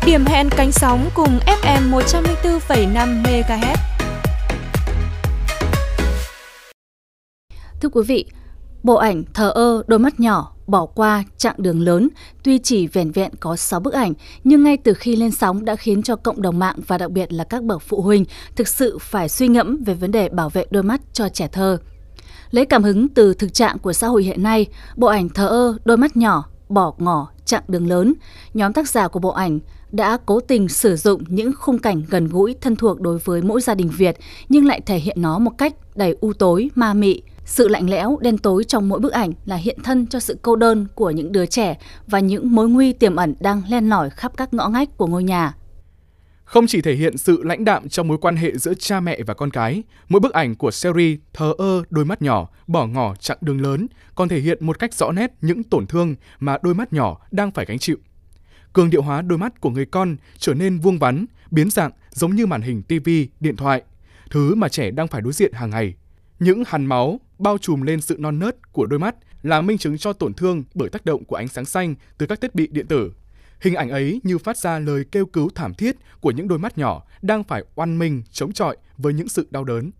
Điểm 0.05 0.25
hẹn 0.25 0.49
cánh 0.49 0.71
sóng 0.71 1.09
cùng 1.13 1.39
FM 1.61 1.91
104,5 1.91 3.23
MHz. 3.23 3.75
Thưa 7.81 7.89
quý 7.89 8.01
vị, 8.07 8.25
bộ 8.83 8.95
ảnh 8.95 9.23
Thờ 9.33 9.49
ơ 9.49 9.83
đôi 9.87 9.99
mắt 9.99 10.19
nhỏ 10.19 10.51
bỏ 10.67 10.85
qua 10.85 11.23
chặng 11.37 11.55
đường 11.57 11.81
lớn 11.81 12.09
tuy 12.43 12.59
chỉ 12.59 12.87
vẻn 12.87 13.11
vẹn 13.11 13.31
có 13.39 13.55
6 13.55 13.79
bức 13.79 13.93
ảnh 13.93 14.13
nhưng 14.43 14.63
ngay 14.63 14.77
từ 14.77 14.93
khi 14.93 15.15
lên 15.15 15.31
sóng 15.31 15.65
đã 15.65 15.75
khiến 15.75 16.03
cho 16.03 16.15
cộng 16.15 16.41
đồng 16.41 16.59
mạng 16.59 16.75
và 16.87 16.97
đặc 16.97 17.11
biệt 17.11 17.33
là 17.33 17.43
các 17.43 17.63
bậc 17.63 17.81
phụ 17.81 18.01
huynh 18.01 18.25
thực 18.55 18.67
sự 18.67 18.97
phải 19.01 19.29
suy 19.29 19.47
ngẫm 19.47 19.83
về 19.85 19.93
vấn 19.93 20.11
đề 20.11 20.29
bảo 20.29 20.49
vệ 20.49 20.65
đôi 20.69 20.83
mắt 20.83 21.01
cho 21.13 21.29
trẻ 21.29 21.47
thơ. 21.47 21.77
Lấy 22.51 22.65
cảm 22.65 22.83
hứng 22.83 23.09
từ 23.09 23.33
thực 23.33 23.53
trạng 23.53 23.79
của 23.79 23.93
xã 23.93 24.07
hội 24.07 24.23
hiện 24.23 24.43
nay, 24.43 24.65
bộ 24.95 25.07
ảnh 25.07 25.29
Thờ 25.29 25.47
ơ 25.47 25.77
đôi 25.85 25.97
mắt 25.97 26.17
nhỏ 26.17 26.49
bỏ 26.69 26.93
ngỏ 26.97 27.27
chặng 27.45 27.63
đường 27.67 27.87
lớn, 27.87 28.13
nhóm 28.53 28.73
tác 28.73 28.89
giả 28.89 29.07
của 29.07 29.19
bộ 29.19 29.29
ảnh 29.29 29.59
đã 29.91 30.17
cố 30.25 30.39
tình 30.39 30.69
sử 30.69 30.95
dụng 30.95 31.23
những 31.27 31.51
khung 31.59 31.79
cảnh 31.79 32.03
gần 32.09 32.27
gũi 32.27 32.55
thân 32.61 32.75
thuộc 32.75 33.01
đối 33.01 33.17
với 33.17 33.41
mỗi 33.41 33.61
gia 33.61 33.75
đình 33.75 33.89
Việt 33.97 34.17
nhưng 34.49 34.65
lại 34.65 34.81
thể 34.85 34.97
hiện 34.97 35.21
nó 35.21 35.39
một 35.39 35.51
cách 35.57 35.75
đầy 35.95 36.17
u 36.21 36.33
tối, 36.33 36.69
ma 36.75 36.93
mị. 36.93 37.21
Sự 37.45 37.67
lạnh 37.67 37.89
lẽo, 37.89 38.17
đen 38.21 38.37
tối 38.37 38.63
trong 38.63 38.89
mỗi 38.89 38.99
bức 38.99 39.11
ảnh 39.11 39.31
là 39.45 39.55
hiện 39.55 39.77
thân 39.83 40.07
cho 40.07 40.19
sự 40.19 40.37
cô 40.41 40.55
đơn 40.55 40.87
của 40.95 41.09
những 41.09 41.31
đứa 41.31 41.45
trẻ 41.45 41.77
và 42.07 42.19
những 42.19 42.55
mối 42.55 42.69
nguy 42.69 42.93
tiềm 42.93 43.15
ẩn 43.15 43.35
đang 43.39 43.61
len 43.69 43.89
lỏi 43.89 44.09
khắp 44.09 44.31
các 44.37 44.53
ngõ 44.53 44.69
ngách 44.69 44.97
của 44.97 45.07
ngôi 45.07 45.23
nhà. 45.23 45.53
Không 46.45 46.67
chỉ 46.67 46.81
thể 46.81 46.95
hiện 46.95 47.17
sự 47.17 47.43
lãnh 47.43 47.65
đạm 47.65 47.89
trong 47.89 48.07
mối 48.07 48.17
quan 48.17 48.35
hệ 48.35 48.57
giữa 48.57 48.73
cha 48.73 48.99
mẹ 48.99 49.19
và 49.27 49.33
con 49.33 49.51
cái, 49.51 49.83
mỗi 50.09 50.19
bức 50.19 50.33
ảnh 50.33 50.55
của 50.55 50.71
series 50.71 51.19
Thờ 51.33 51.53
ơ 51.57 51.83
đôi 51.89 52.05
mắt 52.05 52.21
nhỏ, 52.21 52.49
bỏ 52.67 52.87
ngỏ 52.87 53.15
chặng 53.15 53.37
đường 53.41 53.61
lớn 53.61 53.87
còn 54.15 54.29
thể 54.29 54.39
hiện 54.39 54.65
một 54.65 54.79
cách 54.79 54.93
rõ 54.93 55.11
nét 55.11 55.31
những 55.41 55.63
tổn 55.63 55.87
thương 55.87 56.15
mà 56.39 56.57
đôi 56.61 56.75
mắt 56.75 56.93
nhỏ 56.93 57.17
đang 57.31 57.51
phải 57.51 57.65
gánh 57.65 57.79
chịu. 57.79 57.97
Cường 58.73 58.89
điệu 58.89 59.01
hóa 59.01 59.21
đôi 59.21 59.37
mắt 59.37 59.61
của 59.61 59.69
người 59.69 59.85
con 59.85 60.15
trở 60.37 60.53
nên 60.53 60.79
vuông 60.79 60.99
vắn, 60.99 61.25
biến 61.51 61.69
dạng 61.69 61.91
giống 62.11 62.35
như 62.35 62.45
màn 62.45 62.61
hình 62.61 62.83
TV, 62.83 63.09
điện 63.39 63.55
thoại, 63.55 63.81
thứ 64.29 64.55
mà 64.55 64.69
trẻ 64.69 64.91
đang 64.91 65.07
phải 65.07 65.21
đối 65.21 65.33
diện 65.33 65.53
hàng 65.53 65.69
ngày. 65.69 65.93
Những 66.39 66.63
hằn 66.67 66.85
máu 66.85 67.19
bao 67.39 67.57
trùm 67.57 67.81
lên 67.81 68.01
sự 68.01 68.15
non 68.19 68.39
nớt 68.39 68.73
của 68.73 68.85
đôi 68.85 68.99
mắt 68.99 69.15
là 69.43 69.61
minh 69.61 69.77
chứng 69.77 69.97
cho 69.97 70.13
tổn 70.13 70.33
thương 70.33 70.63
bởi 70.73 70.89
tác 70.89 71.05
động 71.05 71.25
của 71.25 71.35
ánh 71.35 71.47
sáng 71.47 71.65
xanh 71.65 71.95
từ 72.17 72.25
các 72.25 72.41
thiết 72.41 72.55
bị 72.55 72.67
điện 72.67 72.87
tử. 72.87 73.11
Hình 73.61 73.73
ảnh 73.73 73.89
ấy 73.89 74.21
như 74.23 74.37
phát 74.37 74.57
ra 74.57 74.79
lời 74.79 75.05
kêu 75.11 75.25
cứu 75.25 75.49
thảm 75.55 75.73
thiết 75.73 75.95
của 76.21 76.31
những 76.31 76.47
đôi 76.47 76.59
mắt 76.59 76.77
nhỏ 76.77 77.03
đang 77.21 77.43
phải 77.43 77.63
oan 77.75 77.99
mình 77.99 78.23
chống 78.31 78.53
chọi 78.53 78.77
với 78.97 79.13
những 79.13 79.27
sự 79.27 79.47
đau 79.51 79.63
đớn. 79.63 79.91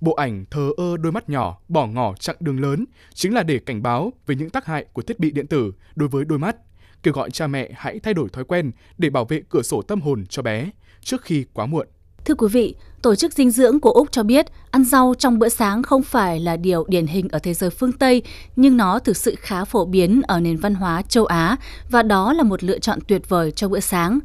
Bộ 0.00 0.14
ảnh 0.14 0.44
thờ 0.50 0.70
ơ 0.76 0.96
đôi 0.96 1.12
mắt 1.12 1.28
nhỏ 1.28 1.58
bỏ 1.68 1.86
ngỏ 1.86 2.14
chặng 2.14 2.36
đường 2.40 2.60
lớn 2.60 2.84
chính 3.14 3.34
là 3.34 3.42
để 3.42 3.58
cảnh 3.58 3.82
báo 3.82 4.12
về 4.26 4.34
những 4.34 4.50
tác 4.50 4.66
hại 4.66 4.84
của 4.92 5.02
thiết 5.02 5.20
bị 5.20 5.30
điện 5.30 5.46
tử 5.46 5.72
đối 5.94 6.08
với 6.08 6.24
đôi 6.24 6.38
mắt, 6.38 6.56
kêu 7.02 7.14
gọi 7.14 7.30
cha 7.30 7.46
mẹ 7.46 7.70
hãy 7.74 7.98
thay 7.98 8.14
đổi 8.14 8.28
thói 8.28 8.44
quen 8.44 8.70
để 8.98 9.10
bảo 9.10 9.24
vệ 9.24 9.42
cửa 9.48 9.62
sổ 9.62 9.82
tâm 9.82 10.00
hồn 10.00 10.26
cho 10.26 10.42
bé 10.42 10.70
trước 11.00 11.22
khi 11.22 11.44
quá 11.52 11.66
muộn. 11.66 11.86
Thưa 12.24 12.34
quý 12.34 12.48
vị, 12.52 12.74
Tổ 13.04 13.14
chức 13.14 13.32
Dinh 13.32 13.50
dưỡng 13.50 13.80
của 13.80 13.90
Úc 13.90 14.12
cho 14.12 14.22
biết 14.22 14.46
ăn 14.70 14.84
rau 14.84 15.14
trong 15.18 15.38
bữa 15.38 15.48
sáng 15.48 15.82
không 15.82 16.02
phải 16.02 16.40
là 16.40 16.56
điều 16.56 16.84
điển 16.88 17.06
hình 17.06 17.28
ở 17.28 17.38
thế 17.38 17.54
giới 17.54 17.70
phương 17.70 17.92
Tây, 17.92 18.22
nhưng 18.56 18.76
nó 18.76 18.98
thực 18.98 19.16
sự 19.16 19.34
khá 19.38 19.64
phổ 19.64 19.84
biến 19.84 20.22
ở 20.22 20.40
nền 20.40 20.56
văn 20.56 20.74
hóa 20.74 21.02
châu 21.02 21.24
Á 21.24 21.56
và 21.90 22.02
đó 22.02 22.32
là 22.32 22.42
một 22.42 22.64
lựa 22.64 22.78
chọn 22.78 22.98
tuyệt 23.08 23.28
vời 23.28 23.50
cho 23.50 23.68
bữa 23.68 23.80
sáng. 23.80 24.18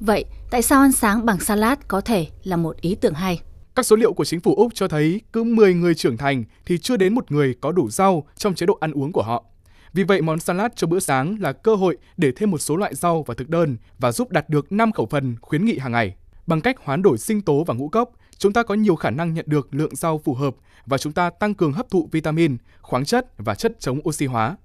Vậy, 0.00 0.24
tại 0.50 0.62
sao 0.62 0.80
ăn 0.80 0.92
sáng 0.92 1.26
bằng 1.26 1.40
salad 1.40 1.78
có 1.88 2.00
thể 2.00 2.26
là 2.44 2.56
một 2.56 2.80
ý 2.80 2.94
tưởng 2.94 3.14
hay? 3.14 3.40
Các 3.74 3.86
số 3.86 3.96
liệu 3.96 4.12
của 4.12 4.24
chính 4.24 4.40
phủ 4.40 4.54
Úc 4.54 4.74
cho 4.74 4.88
thấy 4.88 5.20
cứ 5.32 5.42
10 5.42 5.74
người 5.74 5.94
trưởng 5.94 6.16
thành 6.16 6.44
thì 6.66 6.78
chưa 6.78 6.96
đến 6.96 7.14
một 7.14 7.32
người 7.32 7.54
có 7.60 7.72
đủ 7.72 7.90
rau 7.90 8.26
trong 8.36 8.54
chế 8.54 8.66
độ 8.66 8.78
ăn 8.80 8.92
uống 8.92 9.12
của 9.12 9.22
họ. 9.22 9.44
Vì 9.92 10.02
vậy, 10.02 10.22
món 10.22 10.40
salad 10.40 10.72
cho 10.76 10.86
bữa 10.86 11.00
sáng 11.00 11.36
là 11.40 11.52
cơ 11.52 11.74
hội 11.74 11.96
để 12.16 12.32
thêm 12.36 12.50
một 12.50 12.58
số 12.58 12.76
loại 12.76 12.94
rau 12.94 13.22
vào 13.22 13.34
thực 13.34 13.48
đơn 13.48 13.76
và 13.98 14.12
giúp 14.12 14.30
đạt 14.30 14.48
được 14.48 14.72
5 14.72 14.92
khẩu 14.92 15.06
phần 15.06 15.36
khuyến 15.40 15.64
nghị 15.64 15.78
hàng 15.78 15.92
ngày. 15.92 16.14
Bằng 16.46 16.60
cách 16.60 16.76
hoán 16.84 17.02
đổi 17.02 17.18
sinh 17.18 17.40
tố 17.40 17.64
và 17.64 17.74
ngũ 17.74 17.88
cốc, 17.88 18.10
chúng 18.38 18.52
ta 18.52 18.62
có 18.62 18.74
nhiều 18.74 18.96
khả 18.96 19.10
năng 19.10 19.34
nhận 19.34 19.44
được 19.48 19.74
lượng 19.74 19.96
rau 19.96 20.18
phù 20.18 20.34
hợp 20.34 20.54
và 20.86 20.98
chúng 20.98 21.12
ta 21.12 21.30
tăng 21.30 21.54
cường 21.54 21.72
hấp 21.72 21.90
thụ 21.90 22.08
vitamin, 22.12 22.56
khoáng 22.80 23.04
chất 23.04 23.26
và 23.36 23.54
chất 23.54 23.80
chống 23.80 24.08
oxy 24.08 24.26
hóa. 24.26 24.56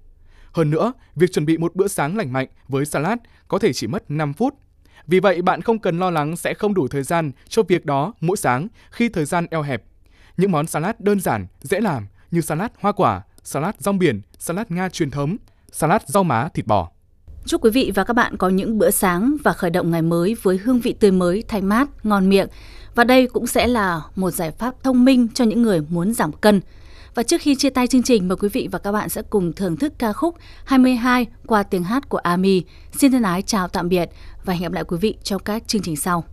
Hơn 0.52 0.70
nữa, 0.70 0.92
việc 1.14 1.32
chuẩn 1.32 1.46
bị 1.46 1.58
một 1.58 1.76
bữa 1.76 1.88
sáng 1.88 2.16
lành 2.16 2.32
mạnh 2.32 2.48
với 2.68 2.84
salad 2.84 3.18
có 3.48 3.58
thể 3.58 3.72
chỉ 3.72 3.86
mất 3.86 4.10
5 4.10 4.32
phút. 4.32 4.54
Vì 5.06 5.20
vậy, 5.20 5.42
bạn 5.42 5.62
không 5.62 5.78
cần 5.78 5.98
lo 5.98 6.10
lắng 6.10 6.36
sẽ 6.36 6.54
không 6.54 6.74
đủ 6.74 6.88
thời 6.88 7.02
gian 7.02 7.32
cho 7.48 7.62
việc 7.62 7.86
đó 7.86 8.12
mỗi 8.20 8.36
sáng 8.36 8.68
khi 8.90 9.08
thời 9.08 9.24
gian 9.24 9.46
eo 9.50 9.62
hẹp. 9.62 9.84
Những 10.36 10.52
món 10.52 10.66
salad 10.66 10.96
đơn 10.98 11.20
giản, 11.20 11.46
dễ 11.60 11.80
làm 11.80 12.06
như 12.30 12.40
salad 12.40 12.70
hoa 12.80 12.92
quả, 12.92 13.22
salad 13.42 13.74
rong 13.78 13.98
biển, 13.98 14.20
salad 14.38 14.66
Nga 14.68 14.88
truyền 14.88 15.10
thống, 15.10 15.36
salad 15.72 16.02
rau 16.06 16.24
má 16.24 16.48
thịt 16.54 16.66
bò. 16.66 16.90
Chúc 17.44 17.64
quý 17.64 17.70
vị 17.70 17.92
và 17.94 18.04
các 18.04 18.14
bạn 18.14 18.36
có 18.36 18.48
những 18.48 18.78
bữa 18.78 18.90
sáng 18.90 19.36
và 19.44 19.52
khởi 19.52 19.70
động 19.70 19.90
ngày 19.90 20.02
mới 20.02 20.36
với 20.42 20.56
hương 20.56 20.80
vị 20.80 20.92
tươi 20.92 21.10
mới, 21.10 21.44
thanh 21.48 21.68
mát, 21.68 21.88
ngon 22.02 22.28
miệng. 22.28 22.48
Và 22.94 23.04
đây 23.04 23.26
cũng 23.26 23.46
sẽ 23.46 23.66
là 23.66 24.00
một 24.16 24.30
giải 24.30 24.50
pháp 24.50 24.74
thông 24.82 25.04
minh 25.04 25.28
cho 25.34 25.44
những 25.44 25.62
người 25.62 25.80
muốn 25.88 26.12
giảm 26.14 26.32
cân. 26.32 26.60
Và 27.14 27.22
trước 27.22 27.40
khi 27.40 27.54
chia 27.54 27.70
tay 27.70 27.86
chương 27.86 28.02
trình, 28.02 28.28
mời 28.28 28.36
quý 28.36 28.48
vị 28.48 28.68
và 28.72 28.78
các 28.78 28.92
bạn 28.92 29.08
sẽ 29.08 29.22
cùng 29.22 29.52
thưởng 29.52 29.76
thức 29.76 29.92
ca 29.98 30.12
khúc 30.12 30.34
22 30.64 31.26
qua 31.46 31.62
tiếng 31.62 31.84
hát 31.84 32.08
của 32.08 32.18
Ami. 32.18 32.64
Xin 32.92 33.12
thân 33.12 33.22
ái 33.22 33.42
chào 33.42 33.68
tạm 33.68 33.88
biệt 33.88 34.10
và 34.44 34.54
hẹn 34.54 34.62
gặp 34.62 34.72
lại 34.72 34.84
quý 34.84 34.96
vị 35.00 35.14
trong 35.22 35.42
các 35.42 35.68
chương 35.68 35.82
trình 35.82 35.96
sau. 35.96 36.24